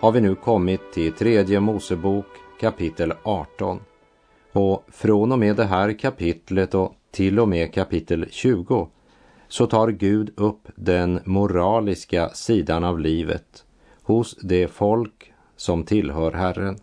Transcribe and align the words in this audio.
har 0.00 0.12
vi 0.12 0.20
nu 0.20 0.34
kommit 0.34 0.92
till 0.92 1.12
tredje 1.12 1.60
Mosebok 1.60 2.26
kapitel 2.60 3.12
18. 3.22 3.80
Och 4.52 4.84
från 4.88 5.32
och 5.32 5.38
med 5.38 5.56
det 5.56 5.64
här 5.64 5.98
kapitlet 5.98 6.74
och 6.74 6.94
till 7.10 7.40
och 7.40 7.48
med 7.48 7.74
kapitel 7.74 8.26
20 8.30 8.88
så 9.48 9.66
tar 9.66 9.88
Gud 9.88 10.30
upp 10.36 10.68
den 10.74 11.20
moraliska 11.24 12.28
sidan 12.28 12.84
av 12.84 13.00
livet 13.00 13.64
hos 14.02 14.36
det 14.36 14.68
folk 14.68 15.32
som 15.56 15.84
tillhör 15.84 16.32
Herren. 16.32 16.78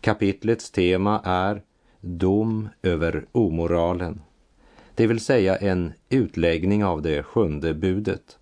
Kapitlets 0.00 0.70
tema 0.70 1.20
är 1.24 1.62
dom 2.00 2.68
över 2.82 3.26
omoralen, 3.32 4.20
det 4.94 5.06
vill 5.06 5.20
säga 5.20 5.56
en 5.56 5.92
utläggning 6.08 6.84
av 6.84 7.02
det 7.02 7.22
sjunde 7.22 7.74
budet. 7.74 8.38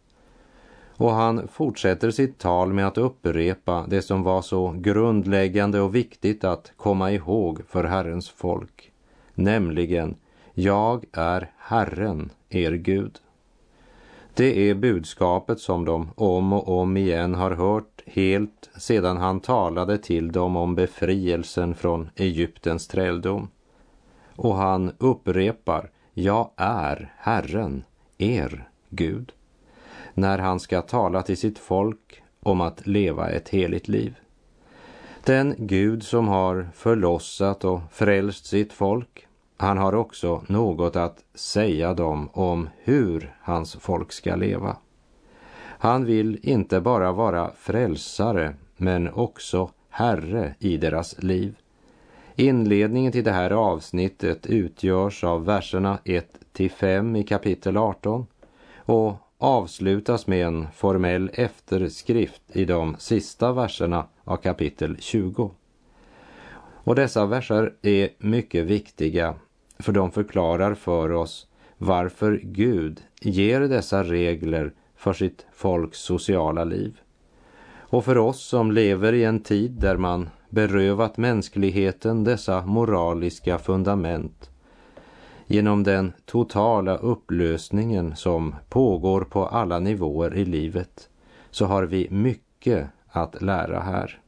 Och 0.98 1.12
han 1.12 1.48
fortsätter 1.48 2.10
sitt 2.10 2.38
tal 2.38 2.72
med 2.72 2.86
att 2.86 2.98
upprepa 2.98 3.86
det 3.88 4.02
som 4.02 4.22
var 4.22 4.42
så 4.42 4.74
grundläggande 4.78 5.80
och 5.80 5.94
viktigt 5.94 6.44
att 6.44 6.72
komma 6.76 7.12
ihåg 7.12 7.60
för 7.68 7.84
Herrens 7.84 8.30
folk, 8.30 8.92
nämligen 9.34 10.16
Jag 10.54 11.04
är 11.12 11.50
Herren, 11.58 12.30
er 12.48 12.72
Gud. 12.72 13.18
Det 14.34 14.70
är 14.70 14.74
budskapet 14.74 15.60
som 15.60 15.84
de 15.84 16.08
om 16.14 16.52
och 16.52 16.68
om 16.68 16.96
igen 16.96 17.34
har 17.34 17.50
hört 17.50 18.02
helt 18.06 18.70
sedan 18.76 19.16
han 19.16 19.40
talade 19.40 19.98
till 19.98 20.32
dem 20.32 20.56
om 20.56 20.74
befrielsen 20.74 21.74
från 21.74 22.10
Egyptens 22.16 22.88
träldom. 22.88 23.48
Och 24.36 24.54
han 24.54 24.92
upprepar, 24.98 25.90
jag 26.14 26.50
är 26.56 27.12
Herren, 27.18 27.84
er 28.18 28.68
Gud, 28.90 29.32
när 30.20 30.38
han 30.38 30.60
ska 30.60 30.82
tala 30.82 31.22
till 31.22 31.36
sitt 31.36 31.58
folk 31.58 32.22
om 32.40 32.60
att 32.60 32.86
leva 32.86 33.30
ett 33.30 33.48
heligt 33.48 33.88
liv. 33.88 34.16
Den 35.24 35.54
Gud 35.58 36.02
som 36.02 36.28
har 36.28 36.68
förlossat 36.74 37.64
och 37.64 37.80
frälst 37.92 38.46
sitt 38.46 38.72
folk 38.72 39.28
han 39.60 39.78
har 39.78 39.94
också 39.94 40.42
något 40.46 40.96
att 40.96 41.24
säga 41.34 41.94
dem 41.94 42.28
om 42.32 42.68
hur 42.78 43.34
hans 43.40 43.76
folk 43.76 44.12
ska 44.12 44.36
leva. 44.36 44.76
Han 45.60 46.04
vill 46.04 46.38
inte 46.42 46.80
bara 46.80 47.12
vara 47.12 47.50
frälsare, 47.56 48.54
men 48.76 49.10
också 49.10 49.70
Herre 49.90 50.54
i 50.58 50.76
deras 50.76 51.22
liv. 51.22 51.56
Inledningen 52.34 53.12
till 53.12 53.24
det 53.24 53.32
här 53.32 53.50
avsnittet 53.50 54.46
utgörs 54.46 55.24
av 55.24 55.44
verserna 55.44 55.98
1 56.04 56.38
till 56.52 56.70
5 56.70 57.16
i 57.16 57.22
kapitel 57.22 57.76
18 57.76 58.26
och 58.76 59.14
avslutas 59.38 60.26
med 60.26 60.46
en 60.46 60.66
formell 60.74 61.30
efterskrift 61.32 62.42
i 62.52 62.64
de 62.64 62.96
sista 62.98 63.52
verserna 63.52 64.06
av 64.24 64.36
kapitel 64.36 64.96
20. 64.98 65.50
Och 66.88 66.94
dessa 66.94 67.26
verser 67.26 67.74
är 67.82 68.08
mycket 68.18 68.64
viktiga 68.64 69.34
för 69.78 69.92
de 69.92 70.10
förklarar 70.10 70.74
för 70.74 71.12
oss 71.12 71.46
varför 71.78 72.40
Gud 72.42 73.00
ger 73.20 73.60
dessa 73.60 74.04
regler 74.04 74.72
för 74.96 75.12
sitt 75.12 75.46
folks 75.52 75.98
sociala 75.98 76.64
liv. 76.64 77.00
Och 77.90 78.04
för 78.04 78.18
oss 78.18 78.42
som 78.42 78.72
lever 78.72 79.12
i 79.12 79.24
en 79.24 79.40
tid 79.40 79.70
där 79.70 79.96
man 79.96 80.30
berövat 80.50 81.16
mänskligheten 81.16 82.24
dessa 82.24 82.66
moraliska 82.66 83.58
fundament 83.58 84.47
genom 85.50 85.82
den 85.82 86.12
totala 86.24 86.96
upplösningen 86.96 88.16
som 88.16 88.54
pågår 88.68 89.20
på 89.20 89.46
alla 89.46 89.78
nivåer 89.78 90.34
i 90.34 90.44
livet 90.44 91.08
så 91.50 91.66
har 91.66 91.82
vi 91.82 92.08
mycket 92.10 92.86
att 93.08 93.42
lära 93.42 93.80
här. 93.80 94.20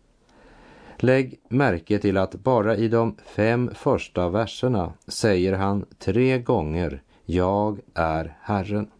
Lägg 0.96 1.40
märke 1.48 1.98
till 1.98 2.16
att 2.16 2.34
bara 2.34 2.76
i 2.76 2.88
de 2.88 3.16
fem 3.24 3.70
första 3.74 4.28
verserna 4.28 4.92
säger 5.08 5.52
han 5.52 5.84
tre 5.98 6.38
gånger 6.38 7.02
Jag 7.24 7.80
är 7.94 8.36
Herren. 8.40 8.90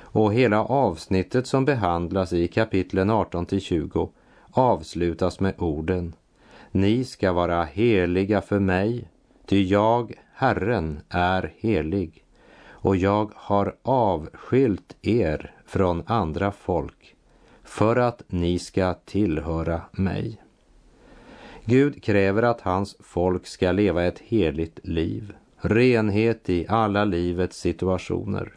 Och 0.00 0.34
hela 0.34 0.64
avsnittet 0.64 1.46
som 1.46 1.64
behandlas 1.64 2.32
i 2.32 2.48
kapitlen 2.48 3.10
18 3.10 3.46
till 3.46 3.60
20 3.60 4.10
avslutas 4.50 5.40
med 5.40 5.54
orden 5.58 6.14
Ni 6.70 7.04
ska 7.04 7.32
vara 7.32 7.64
heliga 7.64 8.40
för 8.40 8.58
mig, 8.58 9.08
ty 9.46 9.64
jag, 9.64 10.14
Herren, 10.40 11.00
är 11.08 11.52
helig 11.56 12.24
och 12.68 12.96
jag 12.96 13.30
har 13.34 13.76
avskilt 13.82 14.96
er 15.02 15.54
från 15.66 16.02
andra 16.06 16.52
folk 16.52 17.14
för 17.64 17.96
att 17.96 18.22
ni 18.26 18.58
ska 18.58 18.94
tillhöra 18.94 19.82
mig. 19.92 20.42
Gud 21.64 22.02
kräver 22.02 22.42
att 22.42 22.60
hans 22.60 22.96
folk 23.00 23.46
ska 23.46 23.72
leva 23.72 24.04
ett 24.04 24.18
heligt 24.18 24.80
liv, 24.82 25.32
renhet 25.56 26.50
i 26.50 26.66
alla 26.68 27.04
livets 27.04 27.60
situationer. 27.60 28.52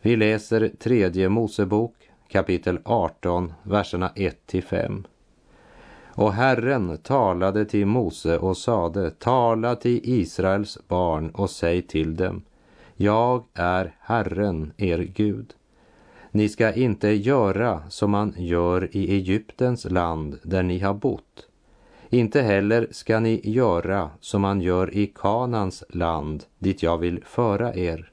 Vi 0.00 0.16
läser 0.16 0.68
tredje 0.68 1.28
Mosebok 1.28 1.94
kapitel 2.28 2.78
18, 2.84 3.52
verserna 3.62 4.12
1 4.16 4.46
till 4.46 4.62
5. 4.62 5.04
Och 6.20 6.32
Herren 6.32 6.98
talade 6.98 7.64
till 7.64 7.86
Mose 7.86 8.38
och 8.38 8.56
sade, 8.56 9.10
tala 9.10 9.76
till 9.76 10.00
Israels 10.02 10.78
barn 10.88 11.30
och 11.30 11.50
säg 11.50 11.82
till 11.82 12.16
dem, 12.16 12.42
jag 12.96 13.44
är 13.54 13.94
Herren, 14.00 14.72
er 14.76 14.98
Gud. 14.98 15.54
Ni 16.30 16.48
ska 16.48 16.72
inte 16.72 17.08
göra 17.08 17.82
som 17.88 18.10
man 18.10 18.34
gör 18.36 18.96
i 18.96 19.14
Egyptens 19.14 19.90
land 19.90 20.38
där 20.42 20.62
ni 20.62 20.78
har 20.78 20.94
bott 20.94 21.46
inte 22.12 22.42
heller 22.42 22.88
ska 22.90 23.20
ni 23.20 23.40
göra 23.44 24.10
som 24.20 24.42
man 24.42 24.60
gör 24.60 24.94
i 24.94 25.06
Kanans 25.06 25.84
land 25.88 26.44
dit 26.58 26.82
jag 26.82 26.98
vill 26.98 27.24
föra 27.24 27.74
er. 27.74 28.12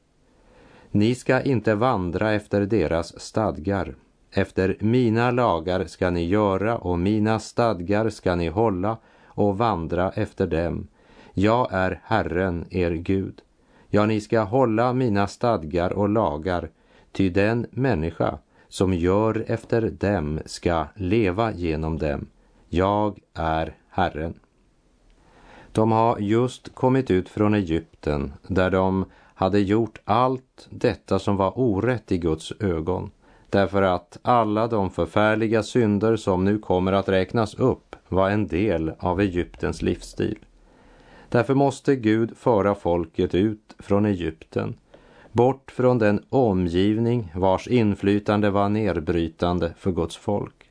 Ni 0.91 1.15
ska 1.15 1.41
inte 1.41 1.75
vandra 1.75 2.33
efter 2.33 2.61
deras 2.61 3.19
stadgar. 3.19 3.95
Efter 4.37 4.77
mina 4.79 5.31
lagar 5.31 5.85
ska 5.85 6.09
ni 6.09 6.25
göra 6.25 6.77
och 6.77 6.99
mina 6.99 7.39
stadgar 7.39 8.09
ska 8.09 8.35
ni 8.35 8.47
hålla 8.47 8.97
och 9.25 9.57
vandra 9.57 10.11
efter 10.11 10.47
dem. 10.47 10.87
Jag 11.33 11.67
är 11.71 12.01
Herren, 12.03 12.65
er 12.69 12.91
Gud. 12.91 13.41
Ja, 13.89 14.05
ni 14.05 14.21
ska 14.21 14.41
hålla 14.41 14.93
mina 14.93 15.27
stadgar 15.27 15.93
och 15.93 16.09
lagar, 16.09 16.69
ty 17.11 17.29
den 17.29 17.67
människa 17.71 18.37
som 18.67 18.93
gör 18.93 19.45
efter 19.47 19.81
dem 19.81 20.39
ska 20.45 20.85
leva 20.95 21.53
genom 21.53 21.97
dem. 21.97 22.27
Jag 22.69 23.19
är 23.33 23.75
Herren. 23.89 24.39
De 25.71 25.91
har 25.91 26.19
just 26.19 26.75
kommit 26.75 27.11
ut 27.11 27.29
från 27.29 27.53
Egypten 27.53 28.33
där 28.47 28.71
de 28.71 29.05
hade 29.33 29.59
gjort 29.59 29.99
allt 30.03 30.67
detta 30.69 31.19
som 31.19 31.37
var 31.37 31.59
orätt 31.59 32.11
i 32.11 32.17
Guds 32.17 32.53
ögon 32.59 33.11
därför 33.49 33.81
att 33.81 34.17
alla 34.21 34.67
de 34.67 34.89
förfärliga 34.89 35.63
synder 35.63 36.15
som 36.15 36.45
nu 36.45 36.59
kommer 36.59 36.91
att 36.91 37.09
räknas 37.09 37.55
upp 37.55 37.95
var 38.07 38.29
en 38.29 38.47
del 38.47 38.91
av 38.99 39.21
Egyptens 39.21 39.81
livsstil. 39.81 40.37
Därför 41.29 41.53
måste 41.53 41.95
Gud 41.95 42.37
föra 42.37 42.75
folket 42.75 43.35
ut 43.35 43.75
från 43.79 44.05
Egypten, 44.05 44.75
bort 45.31 45.71
från 45.71 45.97
den 45.97 46.23
omgivning 46.29 47.31
vars 47.35 47.67
inflytande 47.67 48.49
var 48.49 48.69
nedbrytande 48.69 49.73
för 49.77 49.91
Guds 49.91 50.17
folk. 50.17 50.69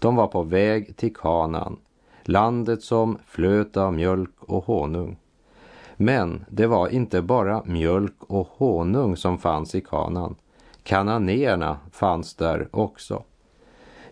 De 0.00 0.16
var 0.16 0.26
på 0.26 0.42
väg 0.42 0.96
till 0.96 1.14
Kanaan, 1.14 1.76
landet 2.22 2.82
som 2.82 3.18
flöt 3.26 3.76
av 3.76 3.94
mjölk 3.94 4.34
och 4.40 4.64
honung. 4.64 5.16
Men 5.96 6.44
det 6.50 6.66
var 6.66 6.88
inte 6.88 7.22
bara 7.22 7.62
mjölk 7.64 8.16
och 8.18 8.48
honung 8.56 9.16
som 9.16 9.38
fanns 9.38 9.74
i 9.74 9.80
Kanaan. 9.80 10.34
Kananéerna 10.88 11.78
fanns 11.92 12.34
där 12.34 12.68
också. 12.70 13.22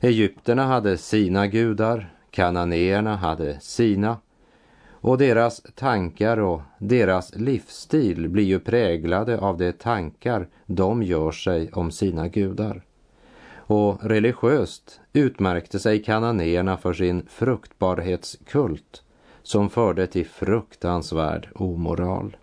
Egypterna 0.01 0.67
hade 0.67 0.99
sina 0.99 1.47
gudar, 1.47 2.15
kananéerna 2.31 3.17
hade 3.17 3.61
sina 3.61 4.17
och 4.91 5.19
deras 5.19 5.63
tankar 5.75 6.37
och 6.37 6.63
deras 6.79 7.35
livsstil 7.35 8.29
blir 8.29 8.45
ju 8.45 8.61
präglade 8.61 9.39
av 9.39 9.59
de 9.59 9.73
tankar 9.73 10.49
de 10.67 11.03
gör 11.03 11.31
sig 11.31 11.73
om 11.73 11.91
sina 11.91 12.29
gudar. 12.29 12.83
Och 13.55 14.05
religiöst 14.05 15.01
utmärkte 15.13 15.79
sig 15.79 16.03
kananéerna 16.03 16.77
för 16.77 16.93
sin 16.93 17.27
fruktbarhetskult 17.29 19.03
som 19.43 19.71
förde 19.71 20.07
till 20.07 20.27
fruktansvärd 20.27 21.49
omoral. 21.55 22.37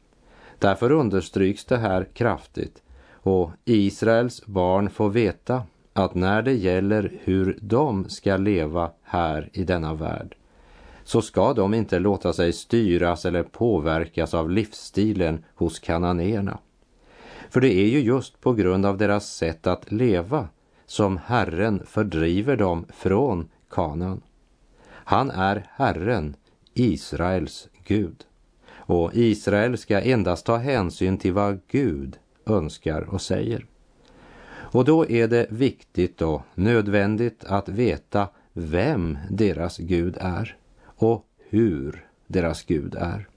Därför 0.59 0.91
understryks 0.91 1.65
det 1.65 1.77
här 1.77 2.07
kraftigt 2.13 2.83
och 3.23 3.51
Israels 3.65 4.45
barn 4.45 4.89
får 4.89 5.09
veta 5.09 5.63
att 5.93 6.15
när 6.15 6.41
det 6.41 6.53
gäller 6.53 7.11
hur 7.23 7.57
de 7.61 8.09
ska 8.09 8.37
leva 8.37 8.91
här 9.03 9.49
i 9.53 9.63
denna 9.63 9.93
värld 9.93 10.35
så 11.03 11.21
ska 11.21 11.53
de 11.53 11.73
inte 11.73 11.99
låta 11.99 12.33
sig 12.33 12.53
styras 12.53 13.25
eller 13.25 13.43
påverkas 13.43 14.33
av 14.33 14.49
livsstilen 14.49 15.43
hos 15.55 15.79
kananéerna. 15.79 16.57
För 17.49 17.61
det 17.61 17.73
är 17.73 17.87
ju 17.87 17.99
just 17.99 18.41
på 18.41 18.53
grund 18.53 18.85
av 18.85 18.97
deras 18.97 19.33
sätt 19.33 19.67
att 19.67 19.91
leva 19.91 20.47
som 20.85 21.19
Herren 21.25 21.83
fördriver 21.85 22.57
dem 22.57 22.85
från 22.89 23.49
kanan. 23.69 24.21
Han 24.87 25.31
är 25.31 25.67
Herren, 25.69 26.35
Israels 26.73 27.67
Gud. 27.83 28.23
Och 28.75 29.11
Israel 29.13 29.77
ska 29.77 30.01
endast 30.01 30.45
ta 30.45 30.57
hänsyn 30.57 31.17
till 31.17 31.33
vad 31.33 31.59
Gud 31.67 32.17
önskar 32.45 33.01
och 33.01 33.21
säger. 33.21 33.65
Och 34.47 34.85
då 34.85 35.09
är 35.09 35.27
det 35.27 35.47
viktigt 35.49 36.21
och 36.21 36.41
nödvändigt 36.55 37.43
att 37.43 37.69
veta 37.69 38.27
vem 38.53 39.17
deras 39.29 39.77
Gud 39.77 40.17
är 40.21 40.57
och 40.83 41.25
hur 41.49 42.07
deras 42.27 42.63
Gud 42.63 42.95
är. 42.95 43.27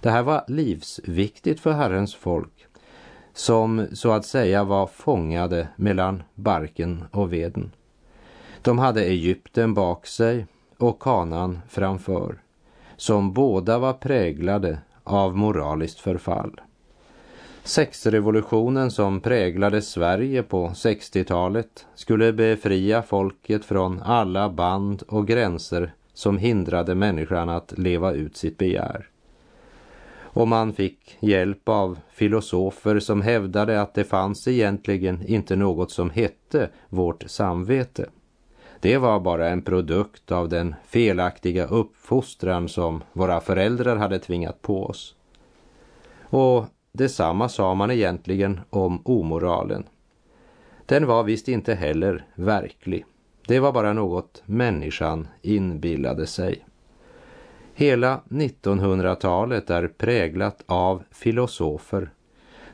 Det 0.00 0.10
här 0.10 0.22
var 0.22 0.44
livsviktigt 0.48 1.60
för 1.60 1.72
Herrens 1.72 2.14
folk 2.14 2.66
som 3.32 3.86
så 3.92 4.12
att 4.12 4.26
säga 4.26 4.64
var 4.64 4.86
fångade 4.86 5.68
mellan 5.76 6.22
barken 6.34 7.04
och 7.10 7.32
veden. 7.32 7.72
De 8.62 8.78
hade 8.78 9.04
Egypten 9.04 9.74
bak 9.74 10.06
sig 10.06 10.46
och 10.78 11.00
kanan 11.00 11.58
framför, 11.68 12.42
som 12.96 13.32
båda 13.32 13.78
var 13.78 13.92
präglade 13.92 14.78
av 15.04 15.36
moraliskt 15.36 16.00
förfall. 16.00 16.60
Sexrevolutionen 17.68 18.90
som 18.90 19.20
präglade 19.20 19.82
Sverige 19.82 20.42
på 20.42 20.68
60-talet 20.68 21.86
skulle 21.94 22.32
befria 22.32 23.02
folket 23.02 23.64
från 23.64 24.02
alla 24.02 24.50
band 24.50 25.02
och 25.02 25.26
gränser 25.26 25.92
som 26.12 26.38
hindrade 26.38 26.94
människan 26.94 27.48
att 27.48 27.78
leva 27.78 28.12
ut 28.12 28.36
sitt 28.36 28.58
begär. 28.58 29.08
Och 30.20 30.48
man 30.48 30.72
fick 30.72 31.16
hjälp 31.20 31.68
av 31.68 31.98
filosofer 32.10 33.00
som 33.00 33.22
hävdade 33.22 33.80
att 33.80 33.94
det 33.94 34.04
fanns 34.04 34.48
egentligen 34.48 35.26
inte 35.26 35.56
något 35.56 35.90
som 35.90 36.10
hette 36.10 36.70
vårt 36.88 37.24
samvete. 37.26 38.06
Det 38.80 38.98
var 38.98 39.20
bara 39.20 39.48
en 39.48 39.62
produkt 39.62 40.32
av 40.32 40.48
den 40.48 40.74
felaktiga 40.86 41.66
uppfostran 41.66 42.68
som 42.68 43.02
våra 43.12 43.40
föräldrar 43.40 43.96
hade 43.96 44.18
tvingat 44.18 44.62
på 44.62 44.84
oss. 44.86 45.14
Och 46.30 46.64
detsamma 46.98 47.48
sa 47.48 47.74
man 47.74 47.90
egentligen 47.90 48.60
om 48.70 49.02
omoralen. 49.04 49.84
Den 50.86 51.06
var 51.06 51.24
visst 51.24 51.48
inte 51.48 51.74
heller 51.74 52.26
verklig. 52.34 53.04
Det 53.46 53.60
var 53.60 53.72
bara 53.72 53.92
något 53.92 54.42
människan 54.46 55.28
inbillade 55.42 56.26
sig. 56.26 56.64
Hela 57.74 58.20
1900-talet 58.28 59.70
är 59.70 59.88
präglat 59.88 60.62
av 60.66 61.02
filosofer 61.10 62.10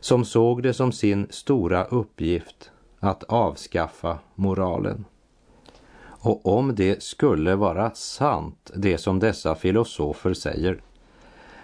som 0.00 0.24
såg 0.24 0.62
det 0.62 0.74
som 0.74 0.92
sin 0.92 1.26
stora 1.30 1.84
uppgift 1.84 2.70
att 3.00 3.24
avskaffa 3.24 4.18
moralen. 4.34 5.04
Och 6.02 6.46
om 6.58 6.74
det 6.74 7.02
skulle 7.02 7.54
vara 7.54 7.90
sant, 7.90 8.70
det 8.74 8.98
som 8.98 9.18
dessa 9.18 9.54
filosofer 9.54 10.34
säger, 10.34 10.82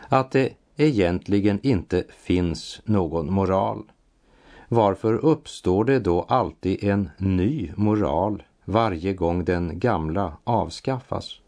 att 0.09 0.31
det 0.31 0.53
egentligen 0.81 1.61
inte 1.63 2.05
finns 2.09 2.81
någon 2.85 3.33
moral, 3.33 3.83
varför 4.69 5.15
uppstår 5.15 5.85
det 5.85 5.99
då 5.99 6.23
alltid 6.29 6.85
en 6.85 7.11
ny 7.19 7.73
moral 7.77 8.43
varje 8.65 9.13
gång 9.13 9.45
den 9.45 9.79
gamla 9.79 10.33
avskaffas? 10.45 11.41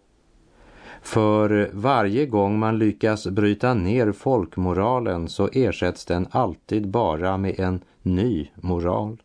För 1.03 1.71
varje 1.73 2.27
gång 2.27 2.59
man 2.59 2.79
lyckas 2.79 3.27
bryta 3.27 3.75
ner 3.75 4.13
folkmoralen 4.13 5.29
så 5.29 5.49
ersätts 5.53 6.05
den 6.05 6.27
alltid 6.31 6.89
bara 6.89 7.37
med 7.37 7.61
en 7.61 7.81
ny 8.03 8.49
moral. 8.55 9.23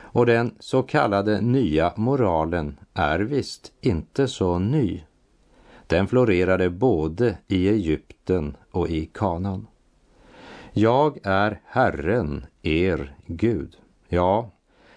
Och 0.00 0.26
den 0.26 0.54
så 0.58 0.82
kallade 0.82 1.40
nya 1.40 1.92
moralen 1.96 2.78
är 2.94 3.18
visst 3.18 3.72
inte 3.80 4.28
så 4.28 4.58
ny. 4.58 5.02
Den 5.88 6.08
florerade 6.08 6.70
både 6.70 7.38
i 7.46 7.68
Egypten 7.68 8.56
och 8.70 8.88
i 8.88 9.06
Kanan. 9.06 9.66
Jag 10.72 11.18
är 11.22 11.60
Herren, 11.64 12.46
er 12.62 13.16
Gud. 13.26 13.76
Ja, 14.08 14.50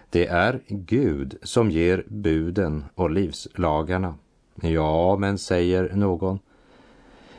det 0.09 0.27
är 0.27 0.61
Gud 0.67 1.38
som 1.43 1.71
ger 1.71 2.03
buden 2.07 2.85
och 2.95 3.09
livslagarna. 3.09 4.15
Ja, 4.61 5.17
men 5.17 5.38
säger 5.38 5.95
någon, 5.95 6.39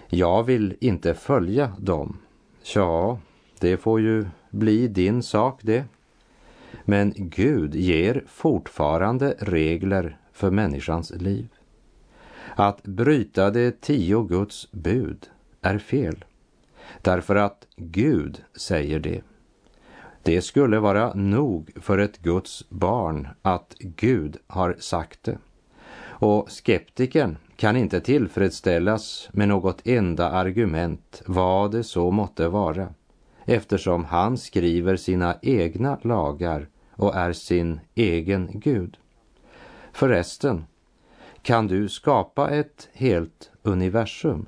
jag 0.08 0.42
vill 0.42 0.76
inte 0.80 1.14
följa 1.14 1.72
dem. 1.78 2.18
Ja, 2.74 3.18
det 3.60 3.76
får 3.76 4.00
ju 4.00 4.26
bli 4.50 4.88
din 4.88 5.22
sak 5.22 5.60
det. 5.62 5.84
Men 6.84 7.12
Gud 7.16 7.74
ger 7.74 8.24
fortfarande 8.26 9.34
regler 9.38 10.18
för 10.32 10.50
människans 10.50 11.10
liv. 11.10 11.48
Att 12.56 12.82
bryta 12.82 13.50
de 13.50 13.70
tio 13.70 14.22
Guds 14.22 14.72
bud 14.72 15.26
är 15.60 15.78
fel. 15.78 16.24
Därför 17.02 17.36
att 17.36 17.66
Gud 17.76 18.42
säger 18.54 19.00
det. 19.00 19.22
Det 20.22 20.42
skulle 20.42 20.78
vara 20.78 21.14
nog 21.14 21.70
för 21.80 21.98
ett 21.98 22.18
Guds 22.18 22.64
barn 22.68 23.28
att 23.42 23.74
Gud 23.78 24.36
har 24.46 24.76
sagt 24.78 25.22
det. 25.22 25.38
Och 26.04 26.50
skeptikern 26.50 27.36
kan 27.56 27.76
inte 27.76 28.00
tillfredsställas 28.00 29.28
med 29.32 29.48
något 29.48 29.86
enda 29.86 30.30
argument, 30.30 31.22
vad 31.26 31.72
det 31.72 31.84
så 31.84 32.10
måtte 32.10 32.48
vara, 32.48 32.94
eftersom 33.44 34.04
han 34.04 34.38
skriver 34.38 34.96
sina 34.96 35.36
egna 35.42 35.98
lagar 36.02 36.68
och 36.90 37.16
är 37.16 37.32
sin 37.32 37.80
egen 37.94 38.50
Gud. 38.54 38.96
Förresten, 39.92 40.64
kan 41.42 41.66
du 41.66 41.88
skapa 41.88 42.50
ett 42.50 42.88
helt 42.92 43.50
universum? 43.62 44.46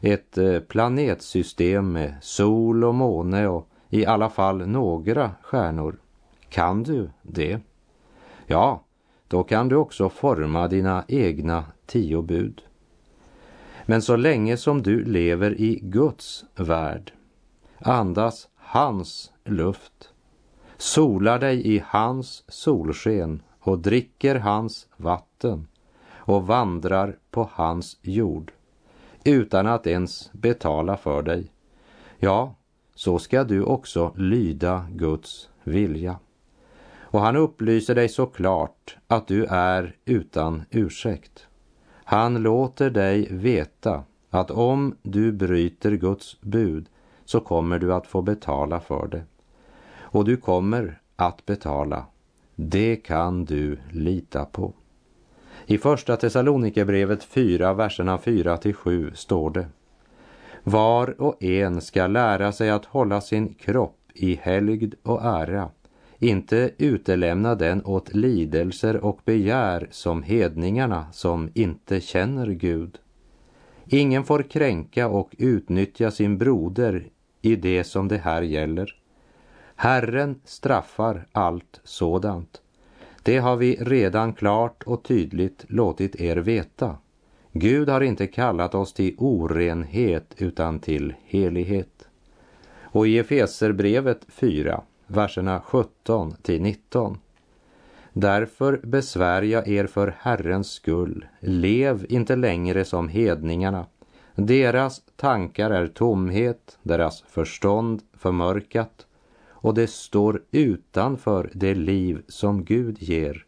Ett 0.00 0.38
eh, 0.38 0.60
planetsystem 0.60 1.92
med 1.92 2.14
sol 2.20 2.84
och 2.84 2.94
måne 2.94 3.48
och 3.48 3.68
i 3.88 4.06
alla 4.06 4.30
fall 4.30 4.66
några 4.66 5.30
stjärnor. 5.42 5.96
Kan 6.48 6.82
du 6.82 7.10
det? 7.22 7.60
Ja, 8.46 8.84
då 9.28 9.42
kan 9.42 9.68
du 9.68 9.76
också 9.76 10.08
forma 10.08 10.68
dina 10.68 11.04
egna 11.08 11.64
tio 11.86 12.22
bud. 12.22 12.62
Men 13.86 14.02
så 14.02 14.16
länge 14.16 14.56
som 14.56 14.82
du 14.82 15.04
lever 15.04 15.60
i 15.60 15.80
Guds 15.82 16.44
värld, 16.56 17.12
andas 17.78 18.48
hans 18.56 19.32
luft, 19.44 20.12
solar 20.76 21.38
dig 21.38 21.74
i 21.74 21.82
hans 21.86 22.44
solsken 22.48 23.42
och 23.60 23.78
dricker 23.78 24.34
hans 24.34 24.88
vatten 24.96 25.66
och 26.24 26.46
vandrar 26.46 27.16
på 27.30 27.48
hans 27.52 27.98
jord 28.02 28.52
utan 29.24 29.66
att 29.66 29.86
ens 29.86 30.32
betala 30.32 30.96
för 30.96 31.22
dig, 31.22 31.50
ja, 32.18 32.54
så 32.94 33.18
ska 33.18 33.44
du 33.44 33.62
också 33.62 34.12
lyda 34.16 34.86
Guds 34.90 35.48
vilja. 35.64 36.18
Och 36.98 37.20
han 37.20 37.36
upplyser 37.36 37.94
dig 37.94 38.08
så 38.08 38.26
klart 38.26 38.96
att 39.06 39.26
du 39.26 39.44
är 39.44 39.96
utan 40.04 40.62
ursäkt. 40.70 41.46
Han 42.04 42.42
låter 42.42 42.90
dig 42.90 43.28
veta 43.30 44.04
att 44.30 44.50
om 44.50 44.96
du 45.02 45.32
bryter 45.32 45.92
Guds 45.92 46.40
bud 46.40 46.88
så 47.24 47.40
kommer 47.40 47.78
du 47.78 47.94
att 47.94 48.06
få 48.06 48.22
betala 48.22 48.80
för 48.80 49.08
det. 49.08 49.22
Och 49.96 50.24
du 50.24 50.36
kommer 50.36 51.00
att 51.16 51.46
betala. 51.46 52.06
Det 52.54 52.96
kan 52.96 53.44
du 53.44 53.78
lita 53.90 54.44
på. 54.44 54.72
I 55.66 55.78
första 55.78 56.16
Thessalonikerbrevet 56.16 57.24
4, 57.24 57.74
verserna 57.74 58.18
4 58.18 58.56
till 58.56 58.74
7 58.74 59.10
står 59.14 59.50
det. 59.50 59.66
Var 60.62 61.20
och 61.20 61.42
en 61.42 61.80
ska 61.80 62.06
lära 62.06 62.52
sig 62.52 62.70
att 62.70 62.84
hålla 62.84 63.20
sin 63.20 63.54
kropp 63.54 63.98
i 64.14 64.34
helgd 64.42 64.94
och 65.02 65.24
ära 65.24 65.70
inte 66.24 66.70
utelämna 66.78 67.54
den 67.54 67.84
åt 67.84 68.14
lidelser 68.14 69.04
och 69.04 69.20
begär 69.24 69.88
som 69.90 70.22
hedningarna 70.22 71.06
som 71.12 71.50
inte 71.54 72.00
känner 72.00 72.46
Gud. 72.46 72.98
Ingen 73.86 74.24
får 74.24 74.42
kränka 74.42 75.08
och 75.08 75.34
utnyttja 75.38 76.10
sin 76.10 76.38
broder 76.38 77.08
i 77.42 77.56
det 77.56 77.84
som 77.84 78.08
det 78.08 78.18
här 78.18 78.42
gäller. 78.42 78.96
Herren 79.76 80.40
straffar 80.44 81.26
allt 81.32 81.80
sådant. 81.84 82.60
Det 83.24 83.38
har 83.38 83.56
vi 83.56 83.76
redan 83.76 84.32
klart 84.32 84.82
och 84.82 85.02
tydligt 85.02 85.64
låtit 85.68 86.20
er 86.20 86.36
veta. 86.36 86.96
Gud 87.52 87.88
har 87.88 88.00
inte 88.00 88.26
kallat 88.26 88.74
oss 88.74 88.92
till 88.92 89.14
orenhet 89.18 90.34
utan 90.38 90.78
till 90.78 91.14
helighet. 91.24 92.08
Och 92.82 93.06
i 93.06 93.18
Efeserbrevet 93.18 94.20
4, 94.28 94.80
verserna 95.06 95.60
17 95.60 96.34
till 96.42 96.62
19. 96.62 97.18
Därför 98.12 98.80
besvär 98.82 99.42
jag 99.42 99.68
er 99.68 99.86
för 99.86 100.14
Herrens 100.18 100.70
skull. 100.70 101.26
Lev 101.40 102.06
inte 102.08 102.36
längre 102.36 102.84
som 102.84 103.08
hedningarna. 103.08 103.86
Deras 104.34 105.02
tankar 105.16 105.70
är 105.70 105.86
tomhet, 105.86 106.78
deras 106.82 107.22
förstånd 107.22 108.02
förmörkat 108.12 109.06
och 109.64 109.74
det 109.74 109.86
står 109.86 110.42
utanför 110.50 111.50
det 111.54 111.74
liv 111.74 112.22
som 112.28 112.64
Gud 112.64 113.02
ger. 113.02 113.44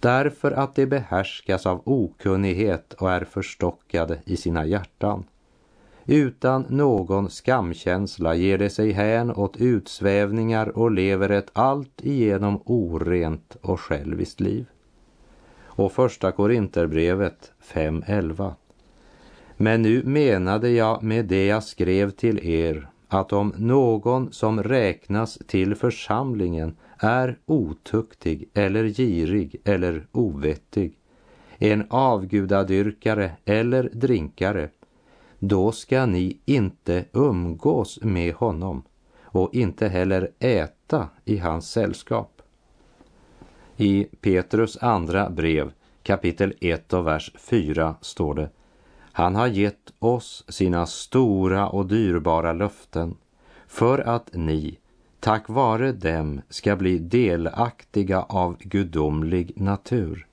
Därför 0.00 0.52
att 0.52 0.74
de 0.74 0.86
behärskas 0.86 1.66
av 1.66 1.82
okunnighet 1.84 2.92
och 2.92 3.12
är 3.12 3.24
förstockade 3.24 4.18
i 4.24 4.36
sina 4.36 4.66
hjärtan. 4.66 5.24
Utan 6.06 6.66
någon 6.68 7.30
skamkänsla 7.30 8.34
ger 8.34 8.58
de 8.58 8.70
sig 8.70 8.92
hän 8.92 9.30
åt 9.30 9.56
utsvävningar 9.56 10.78
och 10.78 10.90
lever 10.90 11.28
ett 11.30 11.50
allt 11.52 12.00
igenom 12.02 12.62
orent 12.64 13.56
och 13.60 13.80
själviskt 13.80 14.40
liv. 14.40 14.66
Och 15.64 15.92
första 15.92 16.32
Korinterbrevet 16.32 17.52
5.11. 17.72 18.52
Men 19.56 19.82
nu 19.82 20.02
menade 20.04 20.70
jag 20.70 21.02
med 21.02 21.24
det 21.24 21.46
jag 21.46 21.64
skrev 21.64 22.10
till 22.10 22.48
er 22.48 22.88
att 23.08 23.32
om 23.32 23.54
någon 23.56 24.32
som 24.32 24.62
räknas 24.62 25.38
till 25.46 25.74
församlingen 25.74 26.76
är 26.98 27.38
otuktig 27.46 28.48
eller 28.54 28.84
girig 28.88 29.56
eller 29.64 30.06
ovettig, 30.12 30.98
en 31.58 31.86
avgudadyrkare 31.90 33.32
eller 33.44 33.90
drinkare, 33.92 34.68
då 35.38 35.72
ska 35.72 36.06
ni 36.06 36.38
inte 36.44 37.04
umgås 37.12 37.98
med 38.02 38.34
honom 38.34 38.82
och 39.22 39.54
inte 39.54 39.88
heller 39.88 40.30
äta 40.38 41.08
i 41.24 41.36
hans 41.36 41.70
sällskap. 41.70 42.42
I 43.76 44.06
Petrus 44.20 44.78
andra 44.80 45.30
brev 45.30 45.72
kapitel 46.02 46.54
1 46.60 46.92
och 46.92 47.06
vers 47.06 47.32
4 47.38 47.94
står 48.00 48.34
det 48.34 48.50
han 49.16 49.34
har 49.34 49.46
gett 49.46 49.92
oss 49.98 50.44
sina 50.48 50.86
stora 50.86 51.68
och 51.68 51.86
dyrbara 51.86 52.52
löften 52.52 53.16
för 53.66 53.98
att 53.98 54.30
ni 54.32 54.78
tack 55.20 55.48
vare 55.48 55.92
dem 55.92 56.40
ska 56.48 56.76
bli 56.76 56.98
delaktiga 56.98 58.22
av 58.22 58.56
gudomlig 58.58 59.52
natur 59.60 60.26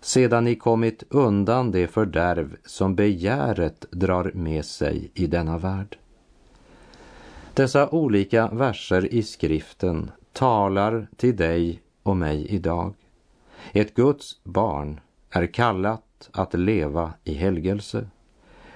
sedan 0.00 0.44
ni 0.44 0.54
kommit 0.54 1.02
undan 1.08 1.70
det 1.70 1.86
fördärv 1.86 2.56
som 2.64 2.94
begäret 2.94 3.86
drar 3.90 4.30
med 4.34 4.64
sig 4.64 5.10
i 5.14 5.26
denna 5.26 5.58
värld. 5.58 5.98
Dessa 7.54 7.88
olika 7.88 8.48
verser 8.48 9.14
i 9.14 9.22
skriften 9.22 10.10
talar 10.32 11.06
till 11.16 11.36
dig 11.36 11.82
och 12.02 12.16
mig 12.16 12.46
idag. 12.46 12.94
Ett 13.72 13.94
Guds 13.94 14.44
barn 14.44 15.00
är 15.30 15.46
kallat 15.46 16.30
att 16.32 16.54
leva 16.54 17.12
i 17.24 17.34
helgelse, 17.34 18.06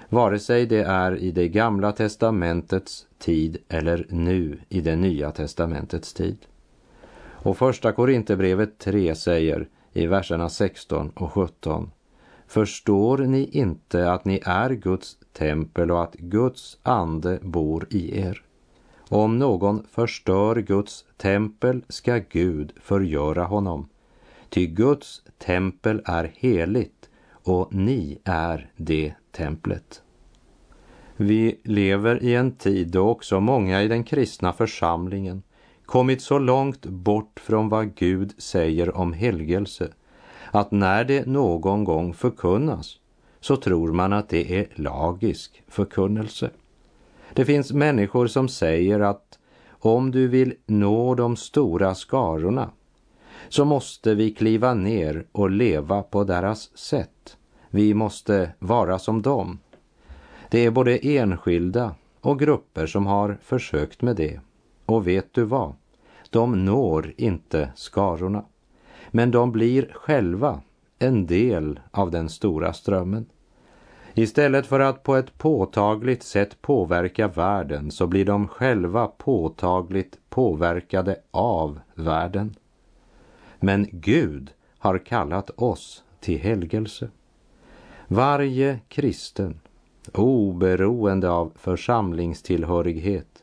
vare 0.09 0.39
sig 0.39 0.67
det 0.67 0.83
är 0.83 1.17
i 1.17 1.31
det 1.31 1.49
gamla 1.49 1.93
testamentets 1.93 3.07
tid 3.19 3.57
eller 3.69 4.07
nu 4.09 4.59
i 4.69 4.81
det 4.81 4.97
nya 4.97 5.31
testamentets 5.31 6.15
tid. 6.15 6.39
Och 7.21 7.57
första 7.59 7.93
Korinthierbrevet 7.93 8.79
3 8.79 9.15
säger 9.15 9.69
i 9.93 10.07
verserna 10.07 10.49
16 10.49 11.11
och 11.11 11.33
17. 11.33 11.91
Förstår 12.47 13.19
ni 13.19 13.45
inte 13.53 14.13
att 14.13 14.25
ni 14.25 14.41
är 14.45 14.71
Guds 14.71 15.17
tempel 15.33 15.91
och 15.91 16.03
att 16.03 16.15
Guds 16.15 16.79
ande 16.83 17.39
bor 17.43 17.87
i 17.91 18.21
er? 18.21 18.43
Om 19.09 19.39
någon 19.39 19.87
förstör 19.91 20.57
Guds 20.57 21.05
tempel 21.17 21.83
ska 21.89 22.19
Gud 22.19 22.73
förgöra 22.81 23.45
honom. 23.45 23.89
Ty 24.49 24.67
Guds 24.67 25.23
tempel 25.39 26.03
är 26.05 26.33
heligt 26.35 27.08
och 27.49 27.75
ni 27.75 28.19
är 28.25 28.71
det 28.77 29.15
templet. 29.33 30.03
Vi 31.17 31.61
lever 31.65 32.23
i 32.23 32.35
en 32.35 32.53
tid 32.53 32.89
då 32.89 33.09
också 33.09 33.41
många 33.41 33.83
i 33.83 33.89
den 33.89 34.05
kristna 34.05 34.53
församlingen 34.53 35.43
kommit 35.87 36.23
så 36.23 36.39
långt 36.39 36.87
bort 36.87 37.41
från 37.41 37.69
vad 37.69 37.95
Gud 37.95 38.35
säger 38.39 38.97
om 38.97 39.13
helgelse 39.13 39.93
att 40.51 40.71
när 40.71 41.05
det 41.05 41.27
någon 41.27 41.85
gång 41.85 42.15
förkunnas 42.15 42.97
så 43.41 43.57
tror 43.57 43.93
man 43.93 44.13
att 44.13 44.29
det 44.29 44.59
är 44.59 44.67
lagisk 44.75 45.63
förkunnelse. 45.69 46.51
Det 47.33 47.45
finns 47.45 47.73
människor 47.73 48.27
som 48.27 48.49
säger 48.49 49.01
att 49.01 49.39
om 49.69 50.11
du 50.11 50.29
vill 50.29 50.55
nå 50.67 51.15
de 51.15 51.37
stora 51.37 51.95
skarorna 51.95 52.71
så 53.49 53.65
måste 53.65 54.15
vi 54.15 54.31
kliva 54.31 54.75
ner 54.75 55.27
och 55.33 55.51
leva 55.51 56.03
på 56.03 56.25
deras 56.25 56.79
sätt. 56.79 57.38
Vi 57.71 57.95
måste 57.95 58.51
vara 58.59 58.99
som 58.99 59.23
dem. 59.23 59.59
Det 60.51 60.67
är 60.67 60.71
både 60.71 60.99
enskilda 60.99 61.95
och 62.21 62.39
grupper 62.39 62.87
som 62.87 63.07
har 63.07 63.39
försökt 63.43 64.03
med 64.03 64.17
det. 64.17 64.41
Och 64.87 65.07
vet 65.07 65.35
du 65.35 65.45
vad? 65.45 65.75
De 66.31 66.65
når 66.65 67.15
inte 67.17 67.73
skarorna. 67.75 68.45
Men 69.11 69.31
de 69.31 69.53
blir 69.53 69.93
själva 69.95 70.61
en 70.99 71.27
del 71.27 71.81
av 71.91 72.11
den 72.11 72.29
stora 72.29 72.73
strömmen. 72.73 73.27
Istället 74.15 74.67
för 74.67 74.81
att 74.81 75.03
på 75.03 75.17
ett 75.17 75.39
påtagligt 75.39 76.23
sätt 76.23 76.63
påverka 76.63 77.29
världen 77.29 77.91
så 77.91 78.07
blir 78.07 78.25
de 78.25 78.49
själva 78.49 79.07
påtagligt 79.07 80.19
påverkade 80.29 81.17
av 81.31 81.81
världen. 81.95 82.55
Men 83.61 83.87
Gud 83.93 84.51
har 84.79 84.99
kallat 84.99 85.51
oss 85.51 86.05
till 86.21 86.39
helgelse. 86.39 87.11
Varje 88.11 88.81
kristen, 88.89 89.61
oberoende 90.13 91.31
av 91.31 91.53
församlingstillhörighet, 91.57 93.43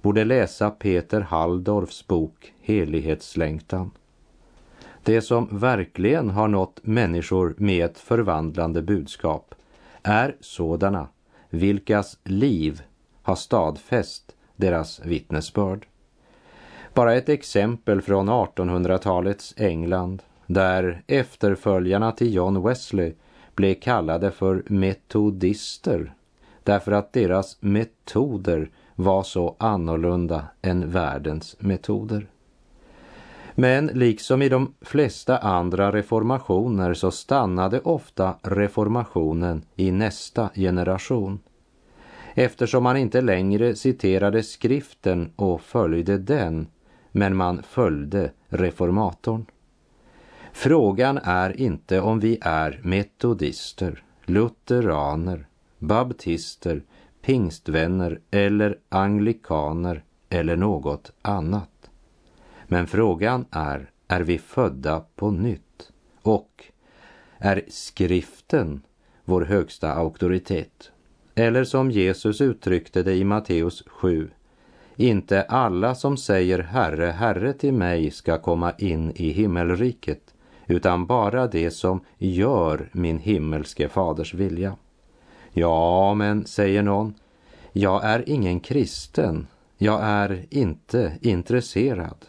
borde 0.00 0.24
läsa 0.24 0.70
Peter 0.70 1.20
Halldorfs 1.20 2.06
bok 2.06 2.52
Helighetslängtan. 2.60 3.90
Det 5.02 5.20
som 5.20 5.48
verkligen 5.50 6.30
har 6.30 6.48
nått 6.48 6.80
människor 6.82 7.54
med 7.58 7.84
ett 7.84 7.98
förvandlande 7.98 8.82
budskap 8.82 9.54
är 10.02 10.36
sådana 10.40 11.08
vilkas 11.50 12.18
liv 12.24 12.82
har 13.22 13.36
stadfäst 13.36 14.36
deras 14.56 15.00
vittnesbörd. 15.04 15.86
Bara 16.94 17.14
ett 17.14 17.28
exempel 17.28 18.02
från 18.02 18.30
1800-talets 18.30 19.54
England 19.56 20.22
där 20.46 21.02
efterföljarna 21.06 22.12
till 22.12 22.34
John 22.34 22.62
Wesley 22.62 23.14
blev 23.54 23.74
kallade 23.74 24.30
för 24.30 24.62
metodister 24.66 26.14
därför 26.62 26.92
att 26.92 27.12
deras 27.12 27.56
metoder 27.60 28.70
var 28.94 29.22
så 29.22 29.56
annorlunda 29.58 30.44
än 30.62 30.90
världens 30.90 31.56
metoder. 31.58 32.26
Men 33.54 33.86
liksom 33.86 34.42
i 34.42 34.48
de 34.48 34.74
flesta 34.80 35.38
andra 35.38 35.92
reformationer 35.92 36.94
så 36.94 37.10
stannade 37.10 37.80
ofta 37.80 38.34
reformationen 38.42 39.64
i 39.76 39.90
nästa 39.90 40.50
generation. 40.54 41.40
Eftersom 42.34 42.82
man 42.82 42.96
inte 42.96 43.20
längre 43.20 43.74
citerade 43.74 44.42
skriften 44.42 45.32
och 45.36 45.60
följde 45.60 46.18
den, 46.18 46.66
men 47.10 47.36
man 47.36 47.62
följde 47.62 48.30
reformatorn. 48.48 49.46
Frågan 50.52 51.18
är 51.22 51.60
inte 51.60 52.00
om 52.00 52.20
vi 52.20 52.38
är 52.40 52.80
metodister, 52.82 54.02
lutheraner, 54.24 55.46
baptister, 55.78 56.82
pingstvänner 57.22 58.20
eller 58.30 58.78
anglikaner 58.88 60.04
eller 60.28 60.56
något 60.56 61.12
annat. 61.22 61.90
Men 62.66 62.86
frågan 62.86 63.44
är, 63.50 63.90
är 64.08 64.20
vi 64.20 64.38
födda 64.38 65.04
på 65.16 65.30
nytt? 65.30 65.90
Och 66.22 66.64
är 67.38 67.62
skriften 67.68 68.82
vår 69.24 69.42
högsta 69.42 69.92
auktoritet? 69.92 70.90
Eller 71.34 71.64
som 71.64 71.90
Jesus 71.90 72.40
uttryckte 72.40 73.02
det 73.02 73.14
i 73.14 73.24
Matteus 73.24 73.82
7, 73.86 74.30
inte 74.96 75.42
alla 75.42 75.94
som 75.94 76.16
säger 76.16 76.58
Herre, 76.58 77.06
Herre 77.06 77.52
till 77.52 77.72
mig 77.72 78.10
ska 78.10 78.38
komma 78.38 78.72
in 78.78 79.12
i 79.14 79.30
himmelriket, 79.30 80.34
utan 80.66 81.06
bara 81.06 81.46
det 81.46 81.70
som 81.70 82.00
gör 82.18 82.88
min 82.92 83.18
himmelske 83.18 83.88
faders 83.88 84.34
vilja. 84.34 84.76
Ja, 85.52 86.14
men, 86.14 86.46
säger 86.46 86.82
någon, 86.82 87.14
jag 87.72 88.04
är 88.04 88.28
ingen 88.28 88.60
kristen, 88.60 89.46
jag 89.78 90.00
är 90.02 90.46
inte 90.50 91.18
intresserad. 91.20 92.26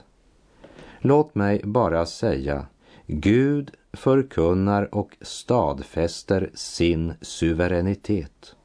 Låt 0.99 1.35
mig 1.35 1.61
bara 1.63 2.05
säga, 2.05 2.65
Gud 3.07 3.71
förkunnar 3.93 4.95
och 4.95 5.17
stadfäster 5.21 6.49
sin 6.53 7.13
suveränitet. 7.21 8.55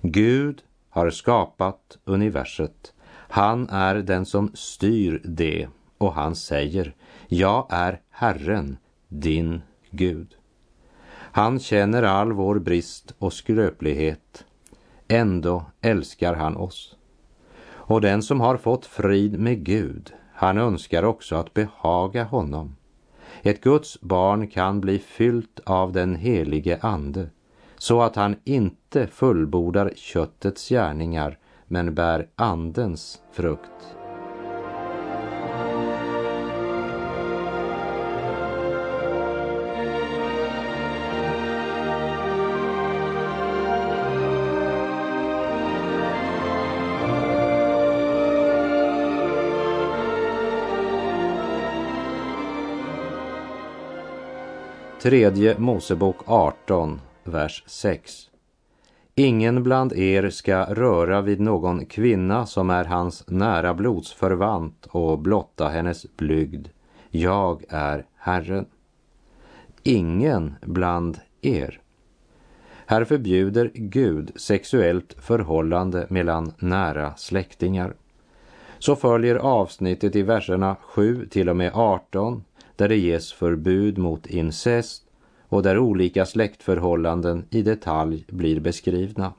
Gud 0.00 0.62
har 0.90 1.10
skapat 1.10 1.98
universet. 2.04 2.92
Han 3.10 3.68
är 3.68 3.94
den 3.94 4.26
som 4.26 4.50
styr 4.54 5.20
det 5.24 5.68
och 5.98 6.14
han 6.14 6.36
säger, 6.36 6.94
jag 7.28 7.66
är 7.70 8.00
Herren, 8.10 8.76
din 9.20 9.62
Gud. 9.90 10.36
Han 11.12 11.58
känner 11.58 12.02
all 12.02 12.32
vår 12.32 12.58
brist 12.58 13.14
och 13.18 13.32
skröplighet. 13.32 14.44
Ändå 15.08 15.64
älskar 15.80 16.34
han 16.34 16.56
oss. 16.56 16.96
Och 17.66 18.00
den 18.00 18.22
som 18.22 18.40
har 18.40 18.56
fått 18.56 18.86
frid 18.86 19.40
med 19.40 19.64
Gud, 19.64 20.12
han 20.34 20.58
önskar 20.58 21.02
också 21.02 21.36
att 21.36 21.54
behaga 21.54 22.24
honom. 22.24 22.76
Ett 23.42 23.60
Guds 23.60 24.00
barn 24.00 24.46
kan 24.46 24.80
bli 24.80 24.98
fyllt 24.98 25.60
av 25.64 25.92
den 25.92 26.16
helige 26.16 26.78
Ande 26.80 27.30
så 27.76 28.02
att 28.02 28.16
han 28.16 28.36
inte 28.44 29.06
fullbordar 29.06 29.92
köttets 29.96 30.68
gärningar 30.68 31.38
men 31.66 31.94
bär 31.94 32.28
Andens 32.36 33.22
frukt. 33.32 33.96
Tredje 55.04 55.58
Mosebok 55.58 56.16
18, 56.26 57.00
vers 57.24 57.64
6. 57.66 58.30
Ingen 59.14 59.62
bland 59.62 59.92
er 59.92 60.30
ska 60.30 60.64
röra 60.64 61.20
vid 61.20 61.40
någon 61.40 61.86
kvinna 61.86 62.46
som 62.46 62.70
är 62.70 62.84
hans 62.84 63.24
nära 63.28 63.74
blodsförvant 63.74 64.86
och 64.90 65.18
blotta 65.18 65.68
hennes 65.68 66.16
blygd. 66.16 66.68
Jag 67.10 67.64
är 67.68 68.06
Herren. 68.16 68.66
Ingen 69.82 70.54
bland 70.62 71.18
er. 71.42 71.80
Här 72.86 73.04
förbjuder 73.04 73.70
Gud 73.74 74.32
sexuellt 74.36 75.16
förhållande 75.18 76.06
mellan 76.10 76.52
nära 76.58 77.14
släktingar. 77.16 77.94
Så 78.78 78.96
följer 78.96 79.36
avsnittet 79.36 80.16
i 80.16 80.22
verserna 80.22 80.76
7 80.80 81.26
till 81.26 81.48
och 81.48 81.56
med 81.56 81.70
18 81.74 82.44
där 82.76 82.88
det 82.88 82.96
ges 82.96 83.32
förbud 83.32 83.98
mot 83.98 84.26
incest 84.26 85.02
och 85.48 85.62
där 85.62 85.78
olika 85.78 86.26
släktförhållanden 86.26 87.44
i 87.50 87.62
detalj 87.62 88.24
blir 88.28 88.60
beskrivna. 88.60 89.32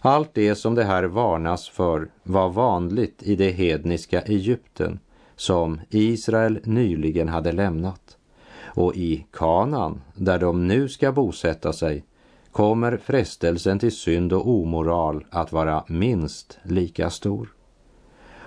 Allt 0.00 0.34
det 0.34 0.54
som 0.54 0.74
det 0.74 0.84
här 0.84 1.04
varnas 1.04 1.68
för 1.68 2.08
var 2.22 2.48
vanligt 2.48 3.22
i 3.22 3.36
det 3.36 3.50
hedniska 3.50 4.20
Egypten 4.20 4.98
som 5.36 5.80
Israel 5.90 6.60
nyligen 6.64 7.28
hade 7.28 7.52
lämnat. 7.52 8.16
Och 8.62 8.96
i 8.96 9.26
Kanan, 9.30 10.00
där 10.14 10.38
de 10.38 10.66
nu 10.68 10.88
ska 10.88 11.12
bosätta 11.12 11.72
sig, 11.72 12.04
kommer 12.50 12.96
frestelsen 12.96 13.78
till 13.78 13.96
synd 13.96 14.32
och 14.32 14.48
omoral 14.48 15.24
att 15.30 15.52
vara 15.52 15.84
minst 15.88 16.58
lika 16.62 17.10
stor. 17.10 17.48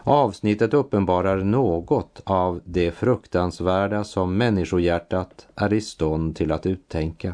Avsnittet 0.05 0.73
uppenbarar 0.73 1.37
något 1.37 2.21
av 2.23 2.61
det 2.65 2.91
fruktansvärda 2.91 4.03
som 4.03 4.37
människohjärtat 4.37 5.47
är 5.55 5.73
i 5.73 5.81
stånd 5.81 6.35
till 6.35 6.51
att 6.51 6.65
uttänka. 6.65 7.33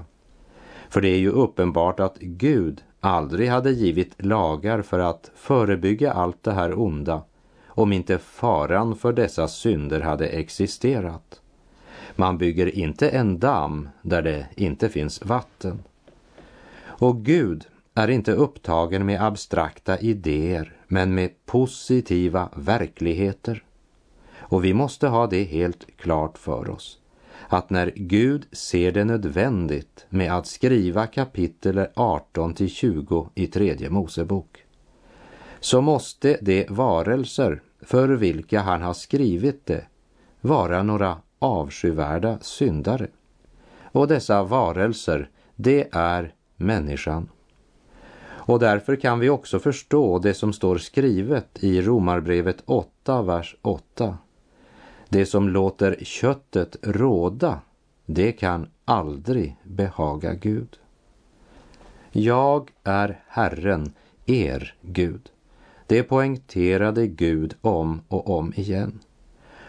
För 0.89 1.01
det 1.01 1.10
är 1.10 1.17
ju 1.17 1.29
uppenbart 1.29 1.99
att 1.99 2.17
Gud 2.19 2.84
aldrig 2.99 3.49
hade 3.49 3.71
givit 3.71 4.25
lagar 4.25 4.82
för 4.82 4.99
att 4.99 5.32
förebygga 5.36 6.12
allt 6.12 6.43
det 6.43 6.51
här 6.51 6.79
onda 6.79 7.21
om 7.67 7.93
inte 7.93 8.17
faran 8.17 8.95
för 8.95 9.13
dessa 9.13 9.47
synder 9.47 10.01
hade 10.01 10.27
existerat. 10.27 11.41
Man 12.15 12.38
bygger 12.38 12.75
inte 12.75 13.10
en 13.10 13.39
damm 13.39 13.89
där 14.01 14.21
det 14.21 14.47
inte 14.55 14.89
finns 14.89 15.25
vatten. 15.25 15.84
Och 16.82 17.25
Gud 17.25 17.65
är 17.99 18.07
inte 18.07 18.31
upptagen 18.31 19.05
med 19.05 19.23
abstrakta 19.23 19.99
idéer 19.99 20.73
men 20.88 21.15
med 21.15 21.45
positiva 21.45 22.49
verkligheter. 22.55 23.63
Och 24.38 24.65
vi 24.65 24.73
måste 24.73 25.07
ha 25.07 25.27
det 25.27 25.43
helt 25.43 25.97
klart 25.97 26.38
för 26.38 26.69
oss 26.69 26.99
att 27.49 27.69
när 27.69 27.91
Gud 27.95 28.45
ser 28.51 28.91
det 28.91 29.05
nödvändigt 29.05 30.05
med 30.09 30.33
att 30.33 30.47
skriva 30.47 31.07
kapitel 31.07 31.88
18 31.95 32.53
till 32.53 32.69
20 32.69 33.29
i 33.35 33.47
tredje 33.47 33.89
Mosebok 33.89 34.63
så 35.59 35.81
måste 35.81 36.38
de 36.41 36.65
varelser 36.69 37.62
för 37.81 38.07
vilka 38.07 38.59
han 38.59 38.81
har 38.81 38.93
skrivit 38.93 39.65
det 39.65 39.85
vara 40.41 40.83
några 40.83 41.17
avskyvärda 41.39 42.39
syndare. 42.41 43.07
Och 43.91 44.07
dessa 44.07 44.43
varelser, 44.43 45.29
det 45.55 45.88
är 45.91 46.33
människan. 46.55 47.29
Och 48.49 48.59
därför 48.59 48.95
kan 48.95 49.19
vi 49.19 49.29
också 49.29 49.59
förstå 49.59 50.19
det 50.19 50.33
som 50.33 50.53
står 50.53 50.77
skrivet 50.77 51.63
i 51.63 51.81
Romarbrevet 51.81 52.63
8, 52.65 53.21
vers 53.21 53.55
8. 53.62 54.17
Det 55.09 55.25
som 55.25 55.49
låter 55.49 55.95
köttet 56.01 56.77
råda, 56.81 57.59
det 58.05 58.31
kan 58.31 58.67
aldrig 58.85 59.55
behaga 59.63 60.33
Gud. 60.33 60.77
Jag 62.12 62.71
är 62.83 63.19
Herren, 63.27 63.93
er 64.25 64.75
Gud. 64.81 65.29
Det 65.88 66.03
poängterade 66.03 67.07
Gud 67.07 67.55
om 67.62 68.01
och 68.07 68.29
om 68.29 68.53
igen. 68.55 68.99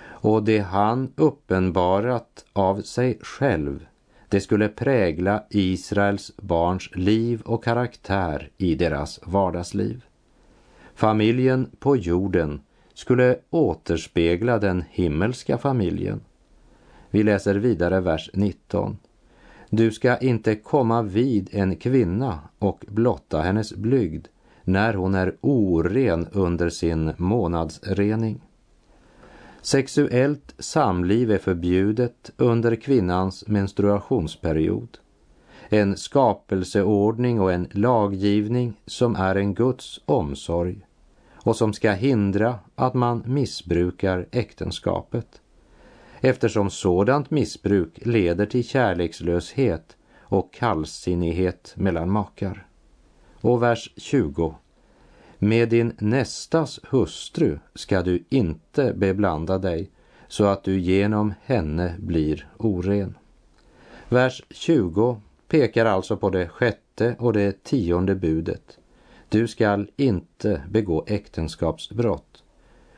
Och 0.02 0.42
det 0.42 0.58
han 0.58 1.12
uppenbarat 1.16 2.44
av 2.52 2.80
sig 2.80 3.18
själv 3.22 3.86
det 4.30 4.40
skulle 4.40 4.68
prägla 4.68 5.42
Israels 5.50 6.32
barns 6.36 6.90
liv 6.96 7.40
och 7.44 7.64
karaktär 7.64 8.50
i 8.56 8.74
deras 8.74 9.20
vardagsliv. 9.24 10.04
Familjen 10.94 11.70
på 11.78 11.96
jorden 11.96 12.60
skulle 12.94 13.38
återspegla 13.50 14.58
den 14.58 14.84
himmelska 14.90 15.58
familjen. 15.58 16.20
Vi 17.10 17.22
läser 17.22 17.54
vidare 17.54 18.00
vers 18.00 18.30
19. 18.34 18.98
Du 19.70 19.90
ska 19.90 20.16
inte 20.16 20.56
komma 20.56 21.02
vid 21.02 21.48
en 21.52 21.76
kvinna 21.76 22.38
och 22.58 22.84
blotta 22.88 23.40
hennes 23.40 23.74
blygd 23.74 24.28
när 24.64 24.94
hon 24.94 25.14
är 25.14 25.36
oren 25.40 26.26
under 26.32 26.68
sin 26.68 27.12
månadsrening. 27.16 28.40
Sexuellt 29.62 30.54
samliv 30.58 31.30
är 31.30 31.38
förbjudet 31.38 32.30
under 32.36 32.76
kvinnans 32.76 33.46
menstruationsperiod. 33.46 34.98
En 35.68 35.96
skapelseordning 35.96 37.40
och 37.40 37.52
en 37.52 37.68
laggivning 37.72 38.80
som 38.86 39.16
är 39.16 39.34
en 39.34 39.54
Guds 39.54 40.00
omsorg 40.06 40.86
och 41.34 41.56
som 41.56 41.72
ska 41.72 41.92
hindra 41.92 42.58
att 42.74 42.94
man 42.94 43.22
missbrukar 43.26 44.26
äktenskapet. 44.30 45.40
Eftersom 46.20 46.70
sådant 46.70 47.30
missbruk 47.30 48.06
leder 48.06 48.46
till 48.46 48.68
kärlekslöshet 48.68 49.96
och 50.20 50.52
kallsinnighet 50.52 51.72
mellan 51.76 52.10
makar. 52.10 52.66
Och 53.40 53.62
vers 53.62 53.92
20. 53.96 54.54
Med 55.42 55.68
din 55.68 55.92
nästas 55.98 56.80
hustru 56.90 57.58
ska 57.74 58.02
du 58.02 58.24
inte 58.28 58.92
beblanda 58.92 59.58
dig 59.58 59.90
så 60.28 60.44
att 60.44 60.64
du 60.64 60.78
genom 60.80 61.34
henne 61.44 61.94
blir 61.98 62.48
oren. 62.56 63.14
Vers 64.08 64.42
20 64.50 65.20
pekar 65.48 65.86
alltså 65.86 66.16
på 66.16 66.30
det 66.30 66.48
sjätte 66.48 67.16
och 67.18 67.32
det 67.32 67.64
tionde 67.64 68.14
budet. 68.14 68.78
Du 69.28 69.48
skall 69.48 69.90
inte 69.96 70.62
begå 70.70 71.04
äktenskapsbrott 71.06 72.42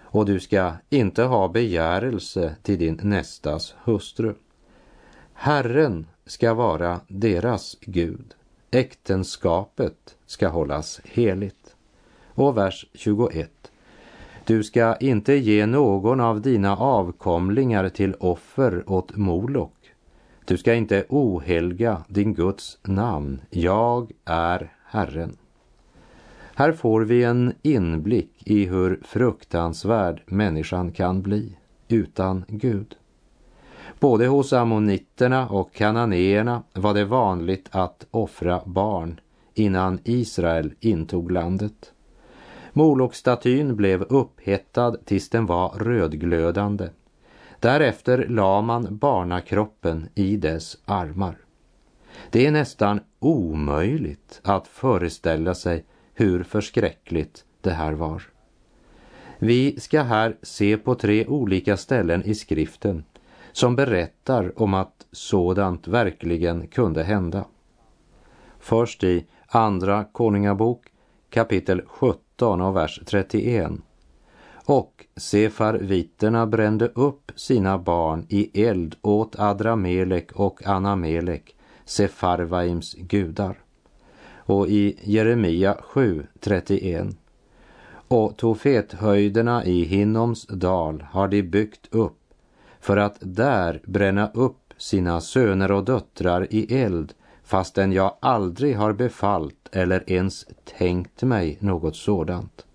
och 0.01 0.27
du 0.27 0.41
ska 0.41 0.73
inte 0.91 1.23
ha 1.23 1.49
begärelse 1.49 2.57
till 2.63 2.79
din 2.79 3.01
nästas 3.03 3.75
hustru. 3.85 4.35
Herren 5.33 6.07
ska 6.27 6.55
vara 6.55 7.01
deras 7.09 7.77
Gud. 7.81 8.35
Äktenskapet 8.71 10.17
ska 10.27 10.49
hållas 10.49 11.01
heligt. 11.05 11.62
Och 12.35 12.57
vers 12.57 12.87
21. 12.95 13.51
Du 14.45 14.63
ska 14.63 14.97
inte 14.97 15.35
ge 15.35 15.67
någon 15.67 16.21
av 16.21 16.41
dina 16.41 16.77
avkomlingar 16.77 17.89
till 17.89 18.15
offer 18.15 18.85
åt 18.87 19.17
Molok. 19.17 19.75
Du 20.45 20.59
ska 20.59 20.75
inte 20.75 21.05
ohelga 21.09 22.05
din 22.09 22.35
Guds 22.35 22.79
namn. 22.83 23.41
Jag 23.51 24.13
är 24.25 24.73
Herren. 24.85 25.37
Här 26.55 26.73
får 26.73 27.01
vi 27.01 27.25
en 27.25 27.55
inblick 27.63 28.43
i 28.45 28.65
hur 28.65 29.01
fruktansvärd 29.05 30.23
människan 30.27 30.93
kan 30.93 31.23
bli 31.23 31.57
utan 31.89 32.45
Gud. 32.49 32.97
Både 34.01 34.27
hos 34.27 34.53
ammoniterna 34.53 35.49
och 35.49 35.75
kananéerna 35.75 36.63
var 36.73 36.95
det 36.95 37.05
vanligt 37.05 37.69
att 37.71 38.07
offra 38.11 38.63
barn 38.67 39.21
innan 39.55 39.99
Israel 40.05 40.75
intog 40.81 41.31
landet. 41.31 41.93
Molokstatyn 42.73 43.77
blev 43.77 44.03
upphettad 44.03 44.97
tills 45.05 45.29
den 45.29 45.47
var 45.47 45.69
rödglödande. 45.69 46.89
Därefter 47.61 48.27
la 48.29 48.61
man 48.61 48.99
barnakroppen 48.99 50.09
i 50.15 50.37
dess 50.37 50.79
armar. 50.85 51.37
Det 52.31 52.47
är 52.47 52.51
nästan 52.51 53.01
omöjligt 53.19 54.41
att 54.45 54.69
föreställa 54.69 55.55
sig 55.55 55.85
hur 56.15 56.43
förskräckligt 56.43 57.45
det 57.61 57.71
här 57.71 57.93
var. 57.93 58.23
Vi 59.39 59.81
ska 59.81 60.03
här 60.03 60.37
se 60.43 60.77
på 60.77 60.95
tre 60.95 61.27
olika 61.27 61.77
ställen 61.77 62.23
i 62.25 62.35
skriften 62.35 63.05
som 63.53 63.77
berättar 63.77 64.63
om 64.63 64.75
att 64.75 65.07
sådant 65.13 65.89
verkligen 65.89 66.67
kunde 66.67 67.03
hända. 67.03 67.45
Först 68.59 69.05
i 69.05 69.27
Andra 69.47 70.05
Konungabok 70.05 70.92
kapitel 71.33 71.83
17 71.87 72.61
och 72.61 72.77
vers 72.77 73.01
31. 73.07 73.73
Och 74.65 75.07
sefarviterna 75.17 76.47
brände 76.47 76.89
upp 76.89 77.33
sina 77.37 77.79
barn 77.79 78.27
i 78.29 78.65
eld 78.65 78.97
åt 79.03 79.39
Adramelek 79.39 80.33
och 80.33 80.67
Anamelek, 80.67 81.57
Sefarvaims 81.85 82.95
gudar. 82.95 83.59
Och 84.37 84.69
i 84.69 84.99
Jeremia 85.03 85.77
7, 85.81 86.27
31. 86.41 87.07
Och 88.09 88.37
Tofethöjderna 88.37 89.65
i 89.65 89.85
Hinnoms 89.85 90.47
dal 90.47 91.05
har 91.11 91.29
de 91.29 91.43
byggt 91.43 91.95
upp 91.95 92.19
för 92.81 92.97
att 92.97 93.17
där 93.21 93.81
bränna 93.85 94.31
upp 94.35 94.75
sina 94.77 95.21
söner 95.21 95.73
och 95.73 95.85
döttrar 95.85 96.47
i 96.51 96.83
eld 96.83 97.15
fastän 97.53 97.93
jag 97.93 98.15
aldrig 98.21 98.77
har 98.77 98.93
befallt 98.93 99.69
eller 99.73 100.11
ens 100.11 100.47
tänkt 100.79 101.23
mig 101.23 101.57
något 101.61 101.97
sådant. 101.97 102.67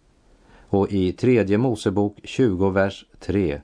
Och 0.70 0.92
i 0.92 1.12
tredje 1.12 1.58
Mosebok 1.58 2.18
20, 2.24 2.70
vers 2.70 3.06
3. 3.20 3.62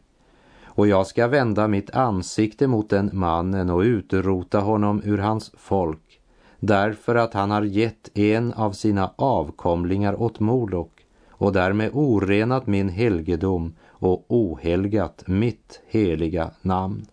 Och 0.65 0.87
jag 0.87 1.07
ska 1.07 1.27
vända 1.27 1.67
mitt 1.67 1.95
ansikte 1.95 2.67
mot 2.67 2.89
den 2.89 3.09
mannen 3.13 3.69
och 3.69 3.79
utrota 3.79 4.59
honom 4.59 5.01
ur 5.05 5.17
hans 5.17 5.51
folk, 5.57 6.19
därför 6.59 7.15
att 7.15 7.33
han 7.33 7.51
har 7.51 7.63
gett 7.63 8.17
en 8.17 8.53
av 8.53 8.71
sina 8.71 9.11
avkomlingar 9.15 10.21
åt 10.21 10.39
Molok 10.39 11.05
och 11.29 11.53
därmed 11.53 11.89
orenat 11.93 12.67
min 12.67 12.89
helgedom 12.89 13.75
och 13.87 14.25
ohelgat 14.27 15.23
mitt 15.27 15.81
heliga 15.87 16.51
namn. 16.61 17.05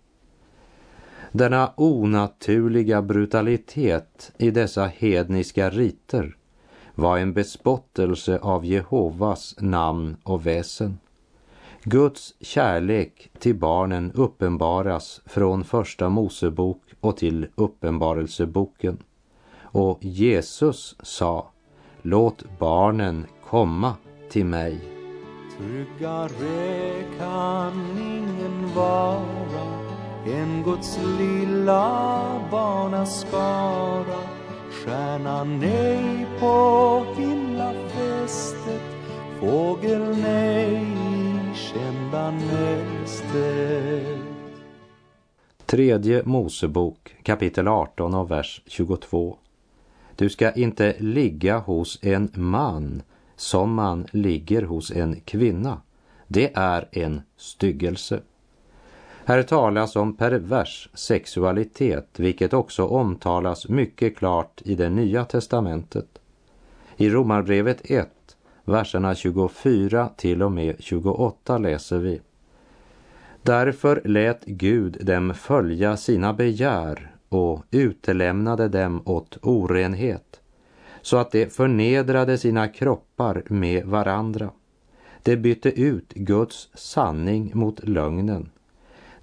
Denna 1.33 1.73
onaturliga 1.77 3.03
brutalitet 3.03 4.33
i 4.38 4.51
dessa 4.51 4.87
hedniska 4.87 5.71
riter 5.71 6.37
var 6.95 7.19
en 7.19 7.33
bespottelse 7.33 8.38
av 8.38 8.64
Jehovas 8.64 9.57
namn 9.59 10.16
och 10.23 10.47
väsen. 10.47 10.99
Guds 11.83 12.35
kärlek 12.40 13.31
till 13.38 13.55
barnen 13.55 14.12
uppenbaras 14.14 15.21
från 15.27 15.64
Första 15.64 16.09
Mosebok 16.09 16.83
och 17.01 17.16
till 17.16 17.47
Uppenbarelseboken. 17.55 18.99
Och 19.62 19.99
Jesus 20.05 20.97
sa, 21.03 21.51
låt 22.03 22.59
barnen 22.59 23.27
komma 23.45 23.95
till 24.31 24.47
mig. 24.47 24.81
Tryggare 25.59 26.93
kan 27.19 27.99
ingen 27.99 28.75
vara 28.75 29.70
än 30.33 30.62
Guds 30.62 30.99
lilla 31.19 32.49
barnaskara 32.51 34.21
Stjärnan 34.71 35.62
ej 35.62 36.27
på 36.40 37.05
himlafästet 37.16 38.83
Fågeln 39.40 40.25
ej 40.25 40.83
i 40.83 41.55
kända 41.55 42.31
nästet 42.31 44.19
Tredje 45.66 46.23
Mosebok 46.25 47.16
kapitel 47.23 47.69
18 47.69 48.14
och 48.14 48.31
vers 48.31 48.62
22. 48.66 49.37
Du 50.16 50.29
ska 50.29 50.53
inte 50.53 50.97
ligga 50.99 51.59
hos 51.59 51.99
en 52.03 52.31
man 52.35 53.03
som 53.37 53.75
man 53.75 54.07
ligger 54.11 54.62
hos 54.62 54.90
en 54.90 55.21
kvinna. 55.21 55.81
Det 56.29 56.51
är 56.55 56.88
en 56.93 57.21
styggelse. 57.37 58.21
Här 59.25 59.43
talas 59.43 59.97
om 59.97 60.17
pervers 60.17 60.89
sexualitet, 60.95 62.09
vilket 62.17 62.53
också 62.53 62.87
omtalas 62.87 63.69
mycket 63.69 64.17
klart 64.17 64.63
i 64.65 64.75
det 64.75 64.91
nya 64.91 65.25
testamentet. 65.25 66.19
I 66.97 67.11
Romarbrevet 67.11 67.91
1, 67.91 68.09
verserna 68.65 69.15
24 69.15 70.09
till 70.17 70.43
och 70.43 70.53
med 70.53 70.77
28 70.79 71.59
läser 71.59 71.99
vi. 71.99 72.21
Därför 73.43 74.03
lät 74.05 74.45
Gud 74.45 75.07
dem 75.07 75.35
följa 75.35 75.97
sina 75.97 76.33
begär 76.33 77.15
och 77.29 77.63
utelämnade 77.71 78.69
dem 78.69 79.03
åt 79.05 79.39
orenhet, 79.43 80.41
så 81.03 81.17
att 81.17 81.33
de 81.33 81.47
förnedrade 81.47 82.39
sina 82.39 82.69
kroppar 82.69 83.43
med 83.47 83.87
varandra. 83.87 84.51
De 85.23 85.37
bytte 85.37 85.81
ut 85.81 86.13
Guds 86.13 86.69
sanning 86.75 87.51
mot 87.55 87.89
lögnen 87.89 88.51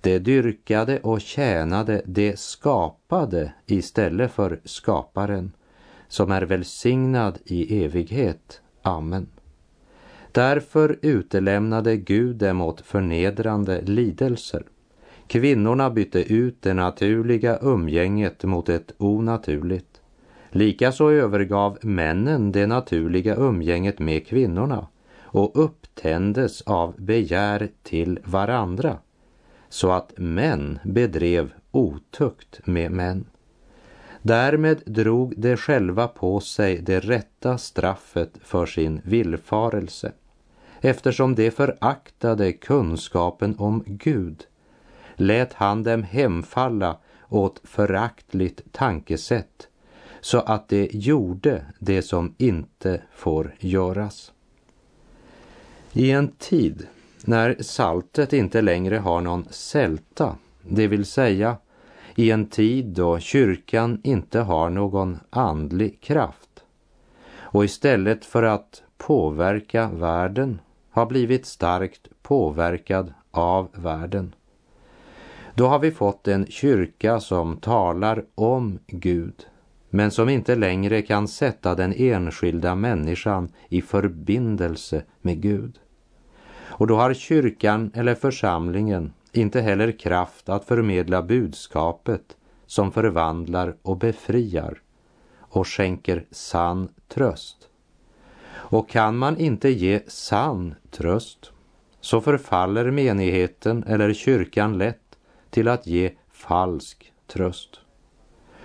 de 0.08 0.20
dyrkade 0.20 1.00
och 1.00 1.22
tjänade 1.22 2.02
det 2.06 2.40
skapade 2.40 3.54
istället 3.66 4.32
för 4.32 4.60
skaparen, 4.64 5.52
som 6.08 6.32
är 6.32 6.42
välsignad 6.42 7.38
i 7.46 7.84
evighet. 7.84 8.62
Amen. 8.82 9.28
Därför 10.32 11.00
utelämnade 11.02 11.98
Gud 11.98 12.36
dem 12.36 12.62
åt 12.62 12.82
förnedrande 12.82 13.82
lidelser. 13.82 14.64
Kvinnorna 15.28 15.90
bytte 15.90 16.34
ut 16.34 16.62
det 16.62 16.74
naturliga 16.74 17.60
umgänget 17.62 18.44
mot 18.44 18.70
ett 18.70 18.92
onaturligt. 18.98 20.02
Likaså 20.50 21.12
övergav 21.12 21.78
männen 21.82 22.52
det 22.52 22.68
naturliga 22.68 23.36
umgänget 23.36 24.00
med 24.00 24.28
kvinnorna 24.28 24.88
och 25.22 25.64
upptändes 25.64 26.62
av 26.62 26.94
begär 26.98 27.70
till 27.84 28.20
varandra 28.24 28.98
så 29.70 29.92
att 29.92 30.14
män 30.18 30.80
bedrev 30.84 31.54
otukt 31.72 32.60
med 32.68 32.92
män. 32.92 33.26
Därmed 34.22 34.82
drog 34.86 35.34
de 35.38 35.58
själva 35.58 36.08
på 36.08 36.40
sig 36.40 36.82
det 36.82 37.00
rätta 37.00 37.58
straffet 37.58 38.32
för 38.44 38.66
sin 38.66 39.02
villfarelse, 39.04 40.12
eftersom 40.82 41.36
de 41.36 41.52
föraktade 41.52 42.52
kunskapen 42.52 43.56
om 43.58 43.84
Gud 43.86 44.46
lät 45.16 45.54
han 45.54 45.84
dem 45.84 46.04
hemfalla 46.04 46.98
åt 47.30 47.62
föraktligt 47.64 48.62
tankesätt 48.72 49.68
så 50.22 50.40
att 50.40 50.70
de 50.70 50.90
gjorde 50.92 51.66
det 51.80 52.02
som 52.02 52.36
inte 52.38 53.02
får 53.16 53.56
göras. 53.60 54.32
I 55.94 56.12
en 56.12 56.28
tid 56.28 56.88
när 57.26 57.56
saltet 57.60 58.34
inte 58.34 58.62
längre 58.62 58.98
har 58.98 59.22
någon 59.22 59.46
sälta, 59.50 60.36
det 60.62 60.88
vill 60.88 61.06
säga 61.06 61.58
i 62.16 62.32
en 62.32 62.46
tid 62.46 62.86
då 62.86 63.20
kyrkan 63.20 64.02
inte 64.04 64.40
har 64.40 64.70
någon 64.70 65.20
andlig 65.30 66.02
kraft 66.02 66.64
och 67.36 67.66
istället 67.66 68.26
för 68.26 68.44
att 68.44 68.84
påverka 68.98 69.90
världen 69.90 70.62
har 70.90 71.06
blivit 71.06 71.46
starkt 71.46 72.08
påverkad 72.22 73.14
av 73.32 73.70
världen. 73.74 74.36
Då 75.54 75.68
har 75.68 75.80
vi 75.80 75.92
fått 75.92 76.28
en 76.28 76.46
kyrka 76.46 77.20
som 77.20 77.58
talar 77.58 78.26
om 78.36 78.80
Gud 78.88 79.48
men 79.90 80.12
som 80.12 80.30
inte 80.30 80.56
längre 80.56 81.02
kan 81.02 81.28
sätta 81.28 81.76
den 81.76 81.94
enskilda 81.98 82.76
människan 82.76 83.50
i 83.70 83.82
förbindelse 83.82 85.04
med 85.22 85.42
Gud. 85.42 85.80
Och 86.80 86.88
då 86.88 86.96
har 86.96 87.14
kyrkan 87.14 87.92
eller 87.94 88.16
församlingen 88.16 89.14
inte 89.32 89.62
heller 89.62 89.92
kraft 89.92 90.50
att 90.50 90.66
förmedla 90.66 91.22
budskapet 91.22 92.38
som 92.66 92.92
förvandlar 92.92 93.76
och 93.82 93.98
befriar 93.98 94.82
och 95.40 95.68
skänker 95.68 96.26
sann 96.32 96.90
tröst. 97.08 97.58
Och 98.50 98.90
kan 98.90 99.18
man 99.18 99.38
inte 99.38 99.70
ge 99.70 100.02
sann 100.08 100.76
tröst 100.92 101.52
så 102.02 102.22
förfaller 102.22 102.92
menigheten 102.92 103.84
eller 103.84 104.14
kyrkan 104.14 104.78
lätt 104.78 105.18
till 105.50 105.68
att 105.68 105.88
ge 105.88 106.12
falsk 106.32 107.14
tröst. 107.28 107.80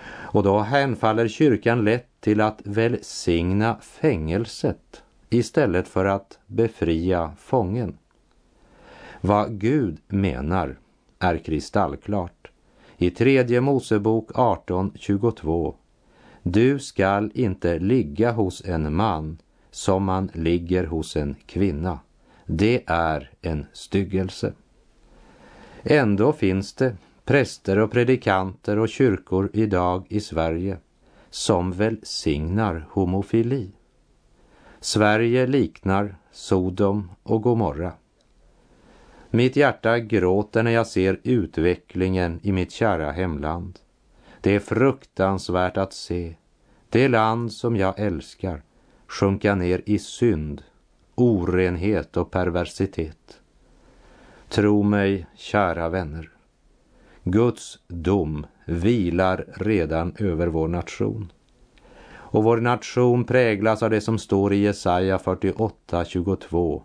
Och 0.05 0.43
då 0.43 0.59
hänfaller 0.59 1.27
kyrkan 1.27 1.85
lätt 1.85 2.07
till 2.19 2.41
att 2.41 2.61
välsigna 2.63 3.77
fängelset 3.81 5.03
istället 5.29 5.87
för 5.87 6.05
att 6.05 6.39
befria 6.47 7.31
fången. 7.39 7.97
Vad 9.25 9.59
Gud 9.59 9.97
menar 10.07 10.77
är 11.19 11.37
kristallklart. 11.37 12.51
i 12.97 13.09
tredje 13.09 13.61
Mosebok 13.61 14.31
18.22. 14.31 15.73
Du 16.43 16.79
skall 16.79 17.31
inte 17.33 17.79
ligga 17.79 18.31
hos 18.31 18.65
en 18.65 18.95
man 18.95 19.37
som 19.71 20.03
man 20.03 20.29
ligger 20.33 20.85
hos 20.85 21.15
en 21.15 21.35
kvinna. 21.45 21.99
Det 22.45 22.83
är 22.85 23.31
en 23.41 23.65
styggelse. 23.73 24.53
Ändå 25.83 26.33
finns 26.33 26.73
det 26.73 26.97
präster 27.25 27.79
och 27.79 27.91
predikanter 27.91 28.79
och 28.79 28.89
kyrkor 28.89 29.49
idag 29.53 30.05
i 30.09 30.19
Sverige 30.19 30.77
som 31.29 31.71
välsignar 31.71 32.87
homofili. 32.89 33.71
Sverige 34.79 35.47
liknar 35.47 36.15
Sodom 36.31 37.11
och 37.23 37.41
Gomorra. 37.41 37.93
Mitt 39.35 39.55
hjärta 39.55 39.99
gråter 39.99 40.63
när 40.63 40.71
jag 40.71 40.87
ser 40.87 41.19
utvecklingen 41.23 42.39
i 42.43 42.51
mitt 42.51 42.71
kära 42.71 43.11
hemland. 43.11 43.79
Det 44.41 44.55
är 44.55 44.59
fruktansvärt 44.59 45.77
att 45.77 45.93
se 45.93 46.35
det 46.89 47.07
land 47.07 47.53
som 47.53 47.75
jag 47.75 47.99
älskar 47.99 48.63
sjunka 49.07 49.55
ner 49.55 49.81
i 49.85 49.99
synd, 49.99 50.63
orenhet 51.15 52.17
och 52.17 52.31
perversitet. 52.31 53.41
Tro 54.49 54.83
mig, 54.83 55.25
kära 55.35 55.89
vänner, 55.89 56.29
Guds 57.23 57.79
dom 57.87 58.45
vilar 58.65 59.45
redan 59.53 60.15
över 60.19 60.47
vår 60.47 60.67
nation. 60.67 61.31
Och 62.11 62.43
vår 62.43 62.57
nation 62.57 63.23
präglas 63.23 63.83
av 63.83 63.89
det 63.89 64.01
som 64.01 64.17
står 64.17 64.53
i 64.53 64.57
Jesaja 64.57 65.19
48, 65.19 66.05
22. 66.05 66.83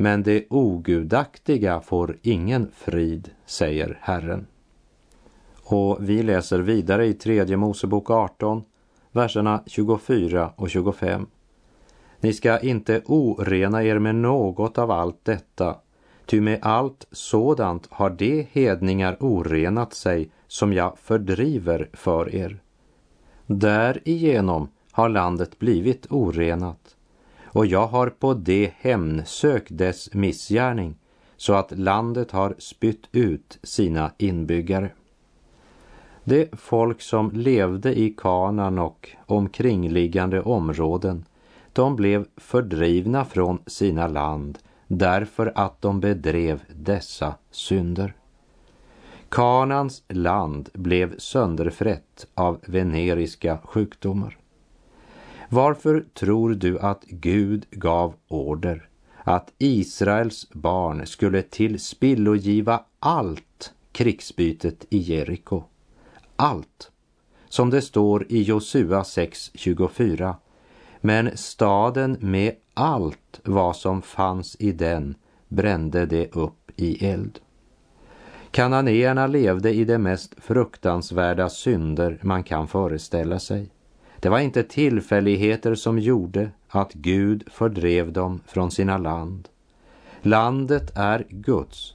Men 0.00 0.22
det 0.22 0.46
ogudaktiga 0.50 1.80
får 1.80 2.16
ingen 2.22 2.70
frid, 2.74 3.30
säger 3.46 3.98
Herren. 4.00 4.46
Och 5.62 5.98
vi 6.00 6.22
läser 6.22 6.58
vidare 6.58 7.06
i 7.06 7.14
tredje 7.14 7.56
Mosebok 7.56 8.10
18, 8.10 8.62
verserna 9.12 9.62
24 9.66 10.52
och 10.56 10.70
25. 10.70 11.26
Ni 12.20 12.32
ska 12.32 12.60
inte 12.60 13.02
orena 13.06 13.84
er 13.84 13.98
med 13.98 14.14
något 14.14 14.78
av 14.78 14.90
allt 14.90 15.24
detta, 15.24 15.76
ty 16.26 16.40
med 16.40 16.58
allt 16.62 17.06
sådant 17.10 17.86
har 17.90 18.10
de 18.10 18.46
hedningar 18.52 19.16
orenat 19.20 19.94
sig 19.94 20.30
som 20.46 20.72
jag 20.72 20.98
fördriver 20.98 21.88
för 21.92 22.34
er. 22.34 22.58
Därigenom 23.46 24.68
har 24.92 25.08
landet 25.08 25.58
blivit 25.58 26.06
orenat, 26.10 26.96
och 27.48 27.66
jag 27.66 27.86
har 27.86 28.10
på 28.10 28.34
det 28.34 28.72
hemsökt 28.78 29.78
dess 29.78 30.14
missgärning, 30.14 30.94
så 31.36 31.54
att 31.54 31.78
landet 31.78 32.30
har 32.30 32.54
spytt 32.58 33.08
ut 33.12 33.58
sina 33.62 34.12
inbyggare. 34.18 34.90
Det 36.24 36.48
folk 36.52 37.00
som 37.00 37.30
levde 37.30 37.98
i 37.98 38.14
Kanan 38.16 38.78
och 38.78 39.10
omkringliggande 39.26 40.40
områden, 40.42 41.24
de 41.72 41.96
blev 41.96 42.26
fördrivna 42.36 43.24
från 43.24 43.58
sina 43.66 44.08
land 44.08 44.58
därför 44.86 45.52
att 45.54 45.82
de 45.82 46.00
bedrev 46.00 46.62
dessa 46.76 47.34
synder. 47.50 48.14
Kanans 49.28 50.02
land 50.08 50.68
blev 50.72 51.18
sönderfrätt 51.18 52.26
av 52.34 52.58
veneriska 52.66 53.58
sjukdomar. 53.64 54.37
Varför 55.48 56.04
tror 56.14 56.54
du 56.54 56.78
att 56.78 57.04
Gud 57.04 57.66
gav 57.70 58.14
order 58.28 58.88
att 59.24 59.52
Israels 59.58 60.50
barn 60.52 61.06
skulle 61.06 61.42
tillspillogiva 61.42 62.84
allt 62.98 63.72
krigsbytet 63.92 64.86
i 64.90 64.98
Jeriko? 64.98 65.62
Allt, 66.36 66.90
som 67.48 67.70
det 67.70 67.82
står 67.82 68.26
i 68.28 68.42
Josua 68.42 69.02
6.24. 69.02 70.34
Men 71.00 71.36
staden 71.36 72.16
med 72.20 72.54
allt 72.74 73.40
vad 73.44 73.76
som 73.76 74.02
fanns 74.02 74.56
i 74.58 74.72
den 74.72 75.14
brände 75.48 76.06
det 76.06 76.36
upp 76.36 76.70
i 76.76 77.06
eld. 77.06 77.38
Kananéerna 78.50 79.26
levde 79.26 79.74
i 79.74 79.84
de 79.84 79.98
mest 79.98 80.34
fruktansvärda 80.38 81.48
synder 81.48 82.18
man 82.22 82.42
kan 82.42 82.68
föreställa 82.68 83.38
sig. 83.38 83.70
Det 84.20 84.28
var 84.28 84.38
inte 84.38 84.62
tillfälligheter 84.62 85.74
som 85.74 85.98
gjorde 85.98 86.50
att 86.68 86.92
Gud 86.92 87.44
fördrev 87.50 88.12
dem 88.12 88.40
från 88.46 88.70
sina 88.70 88.98
land. 88.98 89.48
Landet 90.22 90.92
är 90.94 91.26
Guds, 91.28 91.94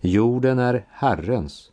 jorden 0.00 0.58
är 0.58 0.86
Herrens 0.90 1.72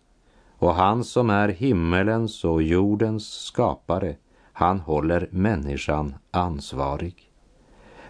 och 0.60 0.76
han 0.76 1.04
som 1.04 1.30
är 1.30 1.48
himmelens 1.50 2.44
och 2.44 2.64
jordens 2.64 3.34
skapare, 3.34 4.16
han 4.54 4.80
håller 4.80 5.28
människan 5.32 6.16
ansvarig. 6.32 7.32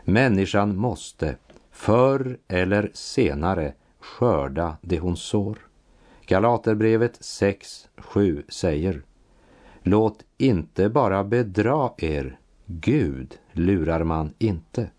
Människan 0.04 0.76
måste 0.76 1.36
förr 1.72 2.38
eller 2.48 2.92
senare 2.94 3.74
skörda 4.00 4.78
det 4.82 5.00
hon 5.00 5.18
sår. 5.18 5.58
Galaterbrevet 6.26 7.20
6.7 7.20 8.44
säger 8.50 9.02
Låt 9.84 10.26
inte 10.38 10.90
bara 10.90 11.24
bedra 11.24 11.90
er, 11.98 12.40
Gud 12.66 13.38
lurar 13.52 14.04
man 14.04 14.34
inte. 14.38 14.90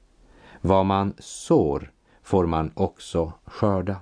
Vad 0.60 0.86
man 0.86 1.14
sår 1.18 1.90
får 2.22 2.46
man 2.46 2.70
också 2.74 3.32
skörda. 3.44 3.96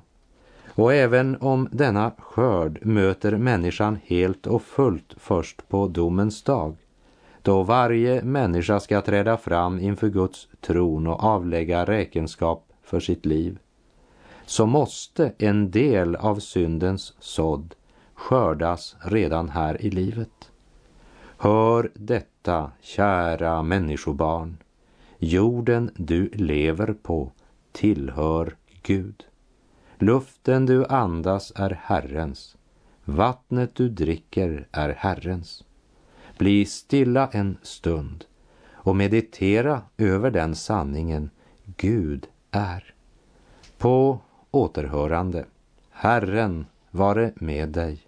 Och 0.68 0.94
även 0.94 1.36
om 1.36 1.68
denna 1.72 2.12
skörd 2.18 2.86
möter 2.86 3.36
människan 3.36 3.98
helt 4.04 4.46
och 4.46 4.62
fullt 4.62 5.14
först 5.16 5.68
på 5.68 5.88
domens 5.88 6.42
dag, 6.42 6.76
då 7.42 7.62
varje 7.62 8.22
människa 8.22 8.80
ska 8.80 9.00
träda 9.00 9.36
fram 9.36 9.80
inför 9.80 10.08
Guds 10.08 10.48
tron 10.60 11.06
och 11.06 11.24
avlägga 11.24 11.84
räkenskap 11.84 12.72
för 12.82 13.00
sitt 13.00 13.26
liv, 13.26 13.58
så 14.46 14.66
måste 14.66 15.32
en 15.38 15.70
del 15.70 16.16
av 16.16 16.38
syndens 16.38 17.14
sådd 17.20 17.74
skördas 18.14 18.96
redan 19.00 19.48
här 19.48 19.82
i 19.82 19.90
livet. 19.90 20.50
Hör 21.40 21.90
detta, 21.94 22.72
kära 22.80 23.62
människobarn. 23.62 24.56
Jorden 25.18 25.90
du 25.96 26.28
lever 26.28 26.92
på 26.92 27.32
tillhör 27.72 28.56
Gud. 28.82 29.24
Luften 29.98 30.66
du 30.66 30.86
andas 30.86 31.52
är 31.56 31.80
Herrens. 31.82 32.56
Vattnet 33.04 33.74
du 33.74 33.88
dricker 33.88 34.68
är 34.72 34.88
Herrens. 34.88 35.64
Bli 36.38 36.64
stilla 36.66 37.28
en 37.28 37.58
stund 37.62 38.24
och 38.72 38.96
meditera 38.96 39.82
över 39.96 40.30
den 40.30 40.54
sanningen 40.54 41.30
Gud 41.76 42.26
är. 42.50 42.94
På 43.78 44.18
återhörande. 44.50 45.44
Herren 45.90 46.66
vare 46.90 47.32
med 47.36 47.68
dig. 47.68 48.07